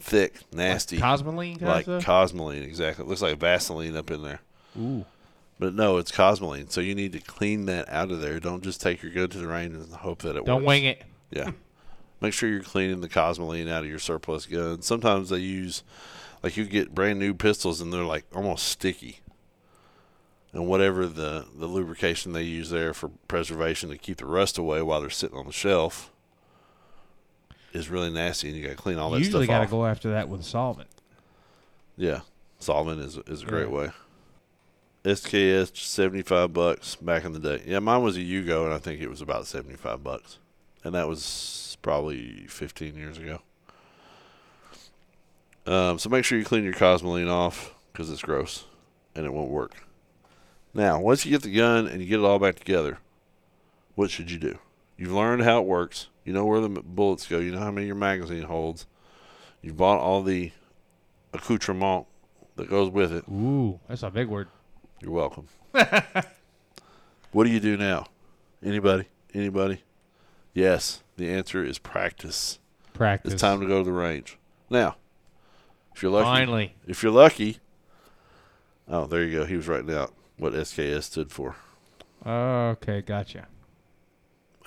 [0.00, 0.98] Thick, nasty.
[0.98, 4.38] Cosmoline kind like of cosmoline exactly it looks like vaseline up in there
[4.78, 5.04] Ooh.
[5.58, 8.80] but no it's cosmoline so you need to clean that out of there don't just
[8.80, 11.02] take your gun to the range and hope that it Don't works wing it.
[11.30, 11.50] yeah
[12.20, 15.82] make sure you're cleaning the cosmoline out of your surplus guns sometimes they use
[16.42, 19.20] like you get brand new pistols and they're like almost sticky
[20.52, 24.82] and whatever the the lubrication they use there for preservation to keep the rust away
[24.82, 26.10] while they're sitting on the shelf
[27.72, 29.86] is really nasty and you got to clean all that You usually got to go
[29.86, 30.88] after that with solvent.
[31.96, 32.20] Yeah,
[32.58, 33.90] solvent is is a great way.
[35.04, 37.62] SKS seventy five bucks back in the day.
[37.66, 40.38] Yeah, mine was a Yugo, and I think it was about seventy five bucks,
[40.84, 43.40] and that was probably fifteen years ago.
[45.66, 48.64] Um, so make sure you clean your Cosmoline off because it's gross
[49.14, 49.76] and it won't work.
[50.72, 52.98] Now, once you get the gun and you get it all back together,
[53.94, 54.58] what should you do?
[54.96, 56.08] You've learned how it works.
[56.24, 57.38] You know where the bullets go.
[57.38, 58.86] You know how many your magazine holds.
[59.60, 60.52] You've bought all the
[61.32, 62.06] accoutrement
[62.56, 63.24] that goes with it.
[63.28, 64.48] Ooh, that's a big word.
[65.00, 65.48] You're welcome.
[67.32, 68.06] what do you do now?
[68.62, 69.06] Anybody?
[69.34, 69.82] Anybody?
[70.58, 71.02] Yes.
[71.16, 72.58] The answer is practice.
[72.92, 73.34] Practice.
[73.34, 74.38] It's time to go to the range.
[74.68, 74.96] Now,
[75.94, 76.74] if you're lucky, Finally.
[76.86, 77.58] if you're lucky,
[78.88, 79.44] oh, there you go.
[79.46, 81.54] He was writing out what SKS stood for.
[82.26, 83.46] Okay, gotcha.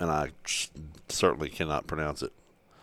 [0.00, 0.30] and I
[1.08, 2.32] certainly cannot pronounce it.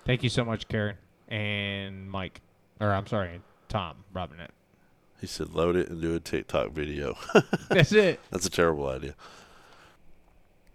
[0.06, 2.42] Thank you so much, Karen and Mike,
[2.80, 4.52] or I'm sorry, Tom Robinette.
[5.20, 7.18] He said, "Load it and do a TikTok video."
[7.70, 8.20] That's it.
[8.30, 9.16] That's a terrible idea.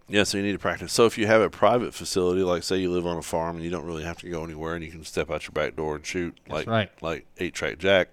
[0.09, 0.93] Yeah, so you need to practice.
[0.93, 3.65] So if you have a private facility, like say you live on a farm and
[3.65, 5.97] you don't really have to go anywhere, and you can step out your back door
[5.97, 6.91] and shoot, like right.
[7.03, 8.09] like eight track jack.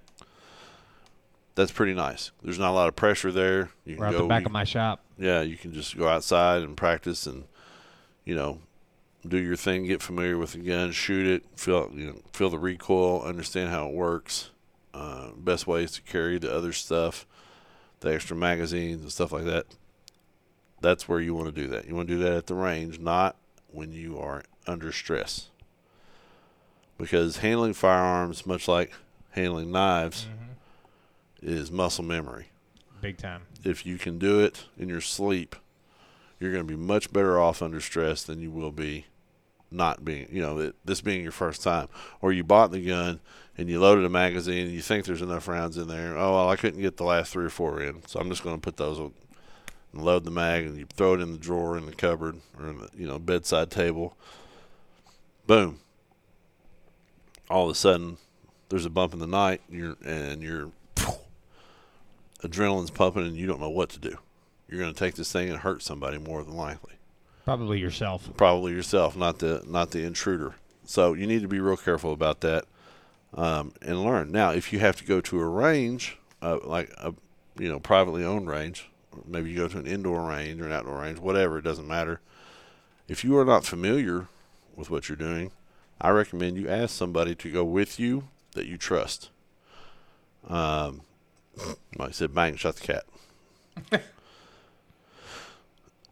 [1.55, 2.31] That's pretty nice.
[2.41, 3.71] There's not a lot of pressure there.
[3.85, 4.21] You We're can go.
[4.23, 5.01] the back you- of my shop.
[5.17, 7.43] yeah, you can just go outside and practice, and
[8.23, 8.59] you know,
[9.27, 9.85] do your thing.
[9.85, 13.89] Get familiar with the gun, shoot it, feel you know, feel the recoil, understand how
[13.89, 14.49] it works.
[14.93, 17.25] Uh, best ways to carry the other stuff,
[17.99, 19.65] the extra magazines and stuff like that.
[20.81, 21.87] That's where you want to do that.
[21.87, 23.35] You want to do that at the range, not
[23.67, 25.47] when you are under stress.
[26.97, 28.91] Because handling firearms, much like
[29.31, 31.49] handling knives, mm-hmm.
[31.49, 32.47] is muscle memory
[33.01, 33.43] Big time.
[33.63, 35.55] if you can do it in your sleep,
[36.39, 39.05] you're going to be much better off under stress than you will be
[39.71, 41.87] not being, you know, it, this being your first time.
[42.21, 43.19] Or you bought the gun
[43.57, 46.17] and you loaded a magazine and you think there's enough rounds in there.
[46.17, 48.55] Oh, well, I couldn't get the last three or four in, so I'm just going
[48.55, 49.13] to put those on
[49.93, 52.69] and load the mag and you throw it in the drawer in the cupboard or
[52.69, 54.15] in the, you know, bedside table.
[55.47, 55.79] Boom.
[57.49, 58.17] All of a sudden,
[58.69, 60.71] there's a bump in the night, you're and you're
[62.41, 64.17] adrenaline's pumping and you don't know what to do.
[64.69, 66.93] You're going to take this thing and hurt somebody more than likely.
[67.43, 68.29] Probably yourself.
[68.37, 70.55] Probably yourself, not the not the intruder.
[70.85, 72.65] So you need to be real careful about that
[73.33, 74.31] um, and learn.
[74.31, 77.13] Now, if you have to go to a range, uh, like a
[77.57, 78.89] you know privately owned range,
[79.25, 82.21] maybe you go to an indoor range or an outdoor range, whatever, it doesn't matter.
[83.07, 84.27] If you are not familiar
[84.75, 85.51] with what you're doing,
[85.99, 89.29] I recommend you ask somebody to go with you that you trust.
[90.47, 91.01] Um,
[91.97, 93.01] like I said, bang, shot the
[93.91, 94.03] cat.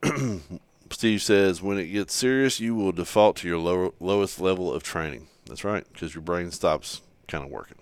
[0.92, 4.84] Steve says, when it gets serious, you will default to your lower, lowest level of
[4.84, 5.28] training.
[5.46, 7.78] That's right, because your brain stops kind of working.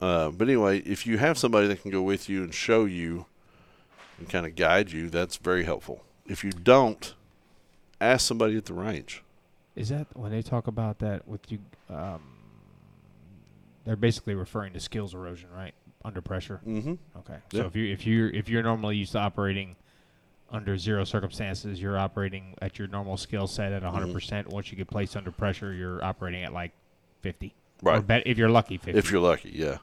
[0.00, 3.26] Uh, but anyway, if you have somebody that can go with you and show you
[4.18, 6.04] and kind of guide you, that's very helpful.
[6.26, 7.14] If you don't,
[8.00, 9.22] ask somebody at the range.
[9.74, 11.58] Is that when they talk about that with you?
[11.88, 12.20] Um,
[13.84, 15.74] they're basically referring to skills erosion, right?
[16.04, 16.60] Under pressure.
[16.66, 16.94] Mm-hmm.
[17.18, 17.38] Okay.
[17.52, 19.76] So if you if you if you're normally used to operating
[20.50, 24.48] under zero circumstances, you're operating at your normal skill set at 100 percent.
[24.48, 26.72] Once you get placed under pressure, you're operating at like
[27.22, 27.54] 50.
[27.84, 28.06] Or Right.
[28.06, 28.96] bet if you're lucky, 50.
[28.98, 29.78] If you're lucky, yeah.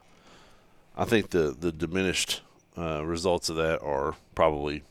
[0.96, 2.42] I think the the diminished
[2.80, 4.82] uh, results of that are probably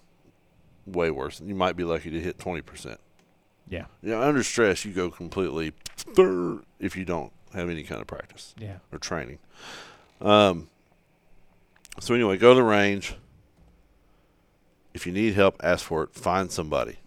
[0.85, 1.41] way worse.
[1.43, 2.99] You might be lucky to hit twenty percent.
[3.67, 3.85] yeah.
[4.01, 5.73] You know, under stress, you go completely
[6.79, 8.77] if you don't have any kind of practice Yeah.
[8.91, 9.39] or training.
[10.21, 10.69] Um.
[11.99, 13.15] So anyway, go to the range.
[14.93, 16.13] If you need help, ask for it.
[16.13, 16.97] Find somebody.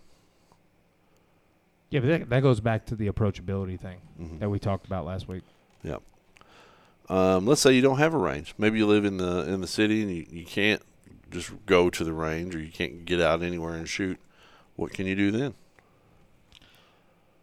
[1.90, 4.38] Yeah, but that, that goes back to the approachability thing Mhm.
[4.40, 5.42] that we talked about last week.
[7.12, 8.54] Um, let's say you don't have a range.
[8.56, 10.80] Maybe you live in the in the city and you, you can't
[11.30, 14.18] just go to the range or you can't get out anywhere and shoot.
[14.76, 15.54] What can you do then?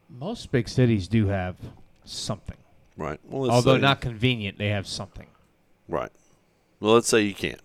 [0.09, 1.55] Most big cities do have
[2.03, 2.57] something.
[2.97, 3.19] Right.
[3.23, 5.27] Well, Although say- not convenient, they have something.
[5.87, 6.11] right.
[6.79, 7.59] Well, let's say you can't.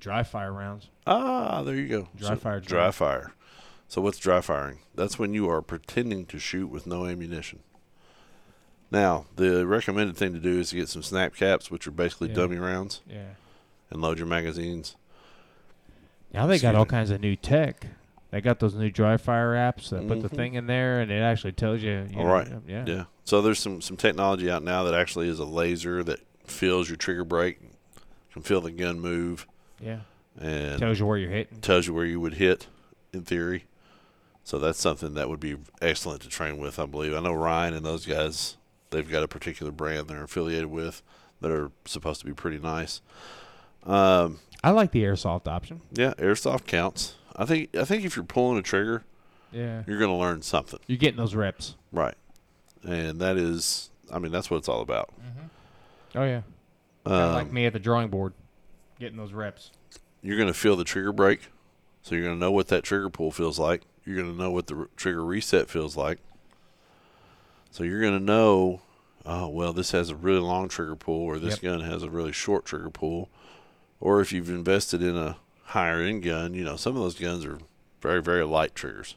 [0.00, 0.88] Dry fire rounds.
[1.06, 2.08] Ah, there you go.
[2.16, 2.92] Dry So, fire Dry drill.
[2.92, 3.32] fire.
[3.88, 4.80] So what's dry firing?
[4.94, 7.60] That's when you are pretending to shoot with no ammunition.
[8.90, 12.28] Now, the recommended thing to do is to get some snap caps, which are basically
[12.28, 12.34] Yeah.
[12.34, 13.30] dummy rounds, Yeah.
[13.90, 14.96] and load your magazines.
[16.32, 16.90] Now they Excuse got all me.
[16.90, 17.86] kinds of new tech.
[18.30, 20.36] They got those new dry fire apps that put the Mhm.
[20.36, 22.06] thing in there, and it actually tells you.
[22.10, 22.48] you All know, right.
[22.66, 22.84] Yeah.
[22.86, 23.04] Yeah.
[23.24, 26.96] So there's some some technology out now that actually is a laser that feels your
[26.96, 27.58] trigger break,
[28.32, 29.46] can feel the gun move,
[29.80, 30.00] Yeah.
[30.38, 31.60] and Tells you where you're hitting.
[31.60, 32.66] tells you where you would hit
[33.12, 33.64] in theory.
[34.44, 37.14] So that's something that would be excellent to train with, I believe.
[37.14, 38.56] I know Ryan and those guys,
[38.90, 41.02] they've got a particular brand they're affiliated with
[41.40, 43.00] that are supposed to be pretty nice.
[43.84, 45.80] Um, I like the airsoft option.
[45.92, 47.14] yeah, airsoft counts.
[47.36, 49.04] I think I think if you're pulling a trigger,
[49.52, 49.82] Yeah.
[49.86, 51.76] you're going to learn something, You're getting those reps.
[51.92, 52.14] right?
[52.82, 55.10] And that is, I mean, that's what it's all about.
[56.14, 56.42] Oh yeah.
[57.04, 58.32] Um, like me at the drawing board,
[58.98, 59.70] getting those reps.
[60.22, 61.48] you're going to feel the trigger break.
[62.02, 63.82] So you're going to know what that trigger pull feels like.
[64.04, 66.18] You're going to know what the r- trigger reset feels like.
[67.76, 68.80] So you're going to know,
[69.26, 71.78] oh, well, this has a really long trigger pull, or this Yep.
[71.78, 73.28] gun has a really short trigger pull.
[74.00, 77.44] Or if you've invested in a higher end gun, you know, some of those guns
[77.44, 77.58] are
[78.00, 79.14] very, very light triggers.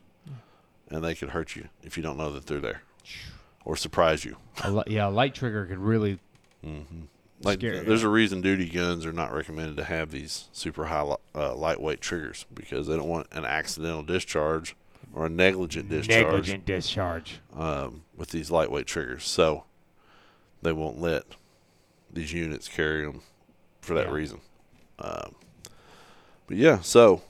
[0.89, 2.81] And they could hurt you if you don't know that they're there
[3.63, 4.35] or surprise you.
[4.61, 6.19] A li- yeah, a light trigger could really.
[6.61, 6.81] hmm
[7.41, 7.79] Like Scary.
[7.85, 12.01] there's a reason duty guns are not recommended to have these super high uh, lightweight
[12.01, 14.75] triggers because they don't want an accidental discharge
[15.13, 17.39] or a negligent discharge negligent discharge.
[17.55, 19.25] um, with these lightweight triggers.
[19.25, 19.63] So
[20.61, 21.23] they won't let
[22.11, 23.21] these units carry them
[23.81, 24.13] for that Yeah.
[24.13, 24.41] reason.
[24.99, 25.35] Um,
[26.47, 27.21] but yeah, so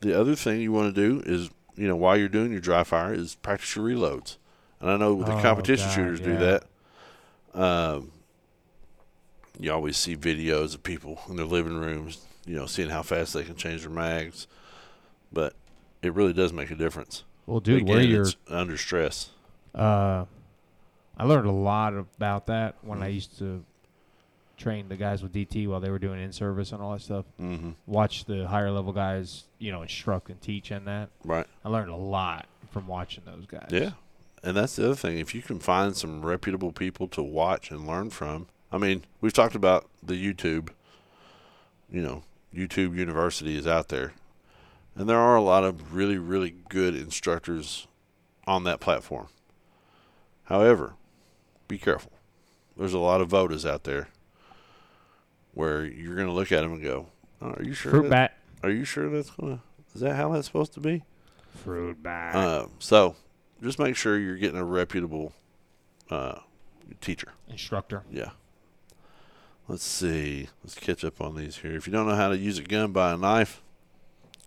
[0.00, 2.84] the other thing you want to do is, you know, while you're doing your dry
[2.84, 4.36] fire, is practice your reloads.
[4.80, 6.64] And I know the Oh, competition God, shooters do that.
[7.54, 8.12] Um,
[9.58, 13.32] you always see videos of people in their living rooms, you know, seeing how fast
[13.34, 14.46] they can change their mags.
[15.32, 15.54] But
[16.02, 17.24] it really does make a difference.
[17.46, 19.30] Well, dude, Again, where you're under stress.
[19.74, 20.24] Uh,
[21.16, 23.04] I learned a lot about that when Mm-hmm.
[23.04, 23.64] I used to
[24.56, 27.24] train the guys with DT while they were doing in service and all that stuff.
[27.38, 31.10] hmm Watch the higher level guys, you know, instruct and teach and that.
[31.24, 31.46] Right.
[31.64, 33.68] I learned a lot from watching those guys.
[33.70, 33.90] Yeah.
[34.42, 35.18] And that's the other thing.
[35.18, 39.32] If you can find some reputable people to watch and learn from, I mean, we've
[39.32, 40.68] talked about the YouTube,
[41.90, 42.22] you know,
[42.54, 44.12] YouTube University is out there.
[44.98, 47.86] And there are a lot of really, really good instructors
[48.48, 49.28] on that platform.
[50.44, 50.94] However,
[51.68, 52.10] be careful.
[52.76, 54.08] There's a lot of votas out there
[55.54, 57.06] where you're going to look at them and go,
[57.40, 57.92] oh, "Are you sure?
[57.92, 58.38] Fruit that- bat.
[58.64, 59.62] Are you sure that's going to?
[59.94, 61.04] Is that how that's supposed to be?"
[61.62, 62.34] Fruit bat.
[62.34, 63.14] Uh, so
[63.62, 65.32] just make sure you're getting a reputable
[66.10, 66.40] uh,
[67.00, 67.34] teacher.
[67.48, 68.02] Instructor.
[68.10, 68.30] Yeah.
[69.68, 70.48] Let's see.
[70.64, 71.76] Let's catch up on these here.
[71.76, 73.62] If you don't know how to use a gun, buy a knife.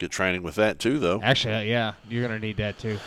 [0.02, 1.22] Get training with that too, though.
[1.22, 2.98] Actually, uh, yeah, you're gonna need that too.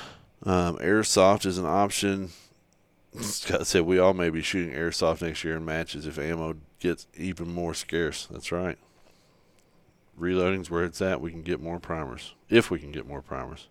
[0.45, 2.31] Um, airsoft is an option.
[3.21, 7.09] Scott said we all may be shooting airsoft next year in matches if ammo gets
[7.17, 8.29] even more scarce.
[8.31, 8.79] That's right.
[10.17, 11.21] Reloading's where it's at.
[11.21, 13.67] We can get more primers if we can get more primers.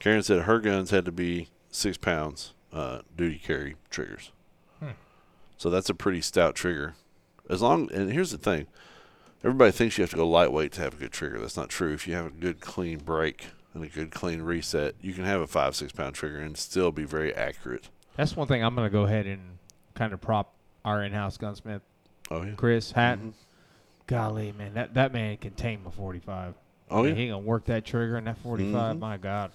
[0.00, 4.32] Karen said her guns had to be six pounds uh, duty carry triggers.
[4.80, 4.96] Hmm.
[5.58, 6.94] So that's a pretty stout trigger.
[7.48, 8.66] As long and here's the thing,
[9.46, 11.38] everybody thinks you have to go lightweight to have a good trigger.
[11.38, 11.92] That's not true.
[11.92, 15.40] If you have a good clean break and a good clean reset, you can have
[15.40, 17.88] a five six pound trigger and still be very accurate.
[18.16, 19.58] That's one thing I'm gonna go ahead and
[19.94, 20.52] kind of prop
[20.84, 21.82] our in-house gunsmith,
[22.30, 22.52] Oh yeah.
[22.56, 23.30] Chris Hatton.
[23.32, 23.34] Mhm.
[24.08, 26.54] Golly, man, that that man can tame a 45.
[26.90, 27.22] Oh Man, yeah.
[27.22, 28.96] he gonna work that trigger in that 45.
[28.96, 28.98] Mhm.
[29.00, 29.50] My God.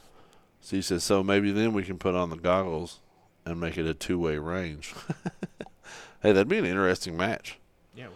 [0.62, 3.00] So he says so maybe then we can put on the goggles
[3.46, 4.94] and make it a two way range.
[6.22, 7.58] hey, that'd be an interesting match.
[7.96, 8.08] Yeah.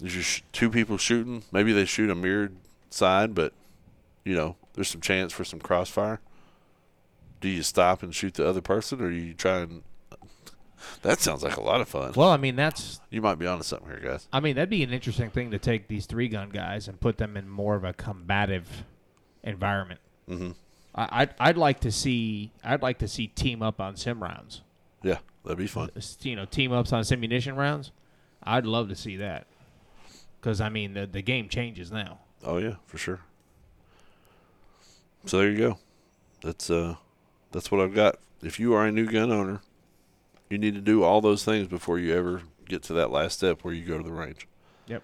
[0.00, 1.42] There's just two people shooting.
[1.52, 2.56] Maybe they shoot a mirrored
[2.90, 3.52] side, but
[4.24, 6.20] you know, there's some chance for some crossfire.
[7.40, 9.82] Do you stop and shoot the other person, or you try and?
[11.02, 12.12] That sounds like a lot of fun.
[12.16, 14.26] Well, I mean, that's You might be onto something here, guys.
[14.32, 17.18] I mean, that'd be an interesting thing to take these three gun guys and put
[17.18, 18.84] them in more of a combative
[19.42, 20.00] environment.
[20.26, 20.50] hmm
[20.94, 24.62] I, I'd I'd like to see I'd like to see team up on sim rounds.
[25.02, 25.90] Yeah, that'd be fun.
[26.22, 27.92] You know, team ups on simunition rounds.
[28.42, 29.46] I'd love to see that.
[30.40, 32.20] Because I mean, the the game changes now.
[32.44, 33.20] Oh yeah, for sure.
[35.26, 35.78] So there you go.
[36.42, 36.96] That's uh
[37.52, 38.18] that's what I've got.
[38.42, 39.60] If you are a new gun owner,
[40.48, 43.62] you need to do all those things before you ever get to that last step
[43.62, 44.48] where you go to the range.
[44.86, 45.02] Yep.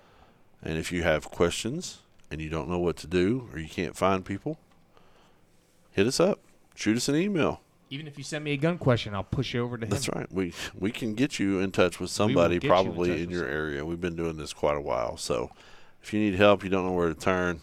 [0.62, 1.98] And if you have questions
[2.30, 4.58] and you don't know what to do or you can't find people,
[5.92, 6.40] hit us up.
[6.74, 7.60] Shoot us an email.
[7.88, 9.90] Even if you send me a gun question, I'll push you over to him.
[9.90, 10.30] That's right.
[10.32, 13.42] We we can get you in touch with somebody get you in probably in, your
[13.44, 13.84] some- area.
[13.84, 15.16] We've been doing this quite a while.
[15.16, 15.50] So
[16.02, 17.60] if you need help, you don't know where to turn,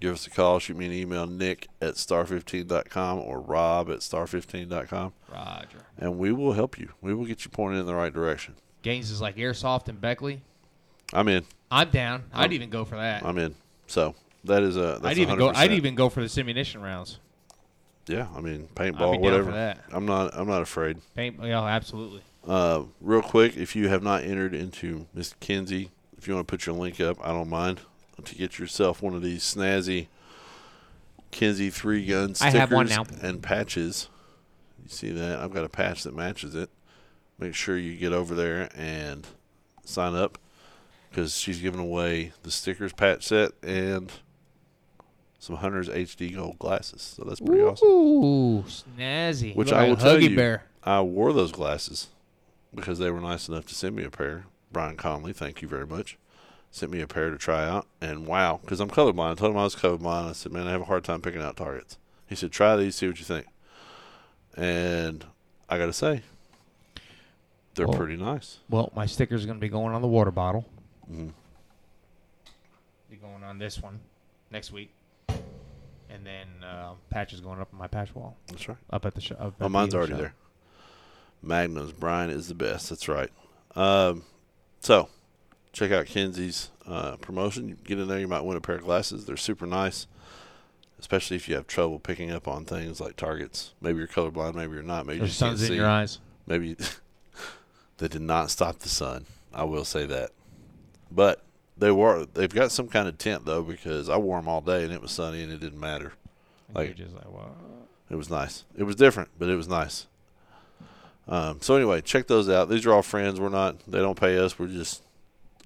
[0.00, 5.12] give us a call, shoot me an email, nick at star15.com or rob at star15.com,
[5.32, 5.78] Roger.
[5.98, 6.90] and we will help you.
[7.00, 8.54] We will get you pointed in the right direction.
[8.82, 10.42] Gaines is like airsoft and Beckley.
[11.12, 11.44] I'm in.
[11.70, 12.24] I'm down.
[12.32, 13.24] I'd I'm- even go for that.
[13.24, 13.54] I'm in.
[13.86, 15.50] So that is a that's I'd even go.
[15.50, 15.56] 100%.
[15.56, 17.18] I'd even go for the simunition rounds.
[18.06, 18.26] Yeah.
[18.34, 19.76] I mean paintball, whatever.
[19.90, 20.30] I'm not.
[20.34, 20.98] I'm not afraid.
[21.14, 21.38] Paint.
[21.42, 22.22] Yeah, absolutely.
[22.46, 26.50] Uh, real quick, if you have not entered into Miss Kinsey, if you want to
[26.50, 27.80] put your link up, I don't mind
[28.24, 30.08] to get yourself one of these snazzy
[31.30, 33.04] Kinsey three gun stickers have one now.
[33.22, 34.08] and patches.
[34.82, 35.38] You see that?
[35.38, 36.68] I've got a patch that matches it.
[37.38, 39.26] Make sure you get over there and
[39.84, 40.38] sign up
[41.10, 44.12] because she's giving away the stickers patch set and
[45.42, 47.02] some Hunter's HD gold glasses.
[47.02, 47.88] So that's pretty awesome.
[47.88, 49.56] Ooh, snazzy.
[49.56, 50.62] Which I will tell you, Bear.
[50.84, 52.06] I wore those glasses
[52.72, 54.44] because they were nice enough to send me a pair.
[54.70, 56.16] Brian Conley, thank you very much.
[56.70, 59.32] Sent me a pair to try out, and wow, because I'm colorblind.
[59.32, 60.30] I told him I was colorblind.
[60.30, 61.98] I said, man, I have a hard time picking out targets.
[62.28, 63.46] He said, try these, see what you think.
[64.56, 65.26] And
[65.68, 66.22] I got to say,
[67.74, 68.58] they're Well- pretty nice.
[68.70, 70.66] Well, my sticker's going to be going on the water bottle.
[71.08, 71.30] hmm
[73.10, 73.98] Be going on this one
[74.52, 74.92] next week,
[76.12, 78.78] and then uh, patch is going up on my patch wall That's right.
[78.90, 79.54] up at the shop.
[79.60, 80.34] Oh, mine's already there.
[81.42, 81.92] Magnums.
[81.92, 82.90] Brian is the best.
[82.90, 83.30] That's right.
[83.74, 84.24] Um,
[84.80, 85.08] so
[85.72, 87.68] check out Kenzie's uh, promotion.
[87.68, 89.24] You get in there, you might win a pair of glasses.
[89.24, 90.06] They're super nice,
[90.98, 93.72] especially if you have trouble picking up on things like targets.
[93.80, 95.06] Maybe you're colorblind, maybe you're not.
[95.06, 95.76] Maybe you There's just can't suns in see.
[95.76, 96.18] your eyes.
[96.46, 96.76] Maybe
[97.98, 99.26] they did not stop the sun.
[99.54, 100.30] I will say that,
[101.10, 101.42] but
[101.76, 102.26] they were.
[102.32, 105.00] They've got some kind of tint though because I wore them all day and it
[105.02, 106.12] was sunny and it didn't matter.
[106.68, 107.48] And Like- just like, what?
[108.10, 108.64] It was nice.
[108.76, 110.06] It was different, but it was nice.
[111.28, 112.68] Um, so anyway, check those out.
[112.68, 113.40] These are all friends.
[113.40, 113.76] We're not.
[113.90, 114.58] They don't pay us.
[114.58, 115.02] We're just.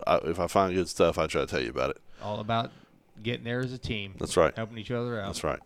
[0.07, 1.97] I, if I find good stuff, I try to tell you about it.
[2.23, 2.71] All about
[3.23, 4.55] getting there as a team, That's right.
[4.55, 5.27] helping each other out.
[5.27, 5.59] That's right.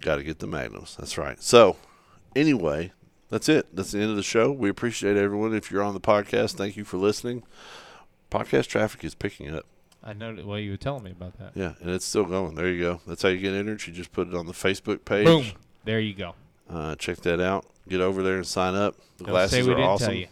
[0.00, 0.96] Got to get the magnums.
[0.98, 1.40] That's right.
[1.40, 1.76] So,
[2.34, 2.92] anyway,
[3.30, 3.74] that's it.
[3.74, 4.50] That's the end of the show.
[4.50, 5.54] We appreciate everyone.
[5.54, 7.44] If you're on the podcast, thank you for listening.
[8.30, 9.66] Podcast traffic is picking up.
[10.02, 10.34] I know.
[10.34, 11.52] That, well, you were telling me about that.
[11.54, 12.54] Yeah, and it's still going.
[12.54, 13.00] There you go.
[13.06, 13.86] That's how you get entered.
[13.86, 15.26] You just put it on the Facebook page.
[15.26, 15.46] Boom.
[15.84, 16.34] There you go.
[16.68, 17.66] Uh, check that out.
[17.88, 18.96] Get over there and sign up.
[19.18, 20.06] The Don't glasses say we are didn't awesome.
[20.06, 20.28] tell you.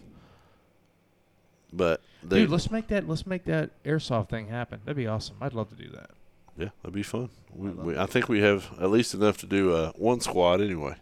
[1.73, 3.09] But they, Dude, let's make that.
[3.09, 4.81] Let's make that airsoft thing happen.
[4.85, 5.37] That'd be awesome.
[5.41, 6.11] I'd love to do that.
[6.57, 7.29] yeah, that'd be fun.
[7.55, 10.61] We, I we, I think we have at least enough to do uh, one squad
[10.61, 10.95] anyway.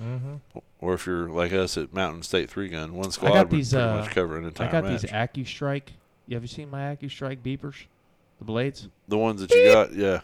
[0.00, 0.58] Mm-hmm.
[0.80, 3.72] Or if you're like us at Mountain State Three Gun, one squad got would these,
[3.72, 5.02] pretty uh, much cover an entire I got match.
[5.02, 5.88] these AccuStrike.
[6.26, 7.84] You have you seen my AccuStrike beepers?
[8.38, 8.88] The blades.
[9.08, 10.20] the ones that you got, yeah,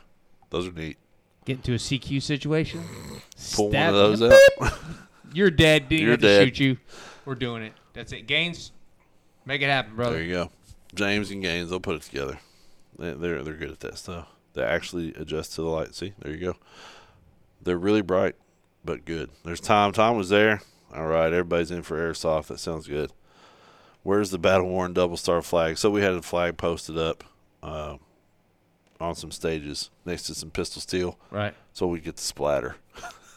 [0.51, 0.97] those are neat.
[1.45, 2.83] Get into a CQ situation.
[3.55, 4.29] Pull stab one of me.
[4.29, 4.73] those out.
[5.33, 5.89] You're dead.
[5.89, 6.45] Didn't You're have to dead.
[6.47, 6.77] shoot you.
[7.25, 7.73] We're doing it.
[7.93, 8.27] That's it.
[8.27, 8.73] Gaines,
[9.45, 10.17] make it happen, brother.
[10.17, 10.51] there you go.
[10.95, 12.39] James and Gaines, they'll put it together.
[12.99, 14.27] They, they're they're good at that stuff.
[14.55, 15.95] They actually adjust to the light.
[15.95, 16.57] See, there you go.
[17.63, 18.35] They're really bright,
[18.85, 19.31] but good.
[19.45, 19.93] There's Tom.
[19.93, 20.63] Tom was there.
[20.95, 22.47] All right, everybody's in for airsoft.
[22.47, 23.13] That sounds good.
[24.09, 25.77] Where's the battle worn double star flag?
[25.77, 27.25] So we had a flag posted up
[27.63, 27.99] uh,
[28.99, 31.53] on some stages next to some pistol steel, Right.
[31.75, 32.77] so we get the splatter,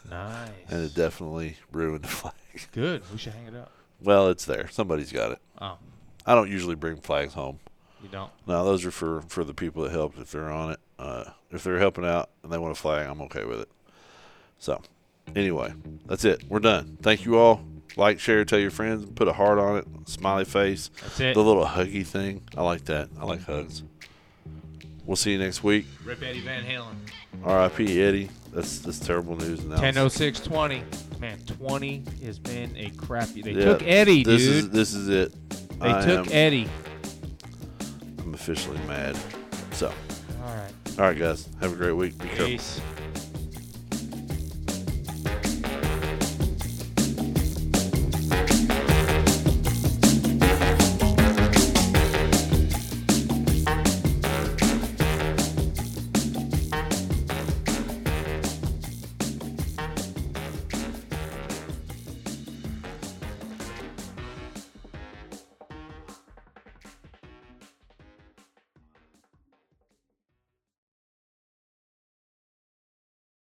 [0.09, 0.49] Nice.
[0.69, 2.33] and it definitely ruined the flag.
[2.71, 3.03] Good.
[3.11, 3.69] We should hang it up.
[4.01, 4.69] Well, it's there.
[4.69, 5.39] Somebody's got it.
[5.59, 5.77] Oh,
[6.25, 7.59] I don't usually bring flags home.
[8.01, 8.31] you don't.
[8.47, 10.79] No, those are for for the people that helped if they're on it.
[10.97, 13.69] Uh, if they're helping out and they want a flag, I'm okay with it.
[14.57, 14.81] So,
[15.35, 15.73] anyway,
[16.05, 16.45] that's it.
[16.47, 16.97] We're done.
[17.01, 17.61] Thank you all.
[17.97, 19.05] Like, share, tell your friends.
[19.15, 19.85] Put a heart on it.
[20.05, 20.89] Smiley face.
[21.01, 21.33] That's it.
[21.35, 22.41] The little huggy thing.
[22.57, 23.09] I like that.
[23.19, 23.83] I like hugs.
[25.05, 25.85] We'll see you next week.
[26.05, 26.95] Rip Eddie Van Halen.
[27.43, 28.01] R.I.P.
[28.01, 28.29] Eddie.
[28.53, 29.59] That's that's terrible news.
[29.79, 30.03] Ten Now.
[30.03, 30.83] oh six twenty.
[31.19, 33.41] Man, twenty has been a crappy.
[33.41, 34.55] They Yeah, took Eddie, This dude.
[34.55, 35.79] is this is it.
[35.79, 36.69] they I took am, Eddie.
[38.19, 39.17] I'm officially mad.
[39.71, 40.71] So, All right.
[40.99, 41.47] all right, guys.
[41.61, 42.17] Have a great week.
[42.17, 42.45] Be careful.
[42.47, 42.81] Peace.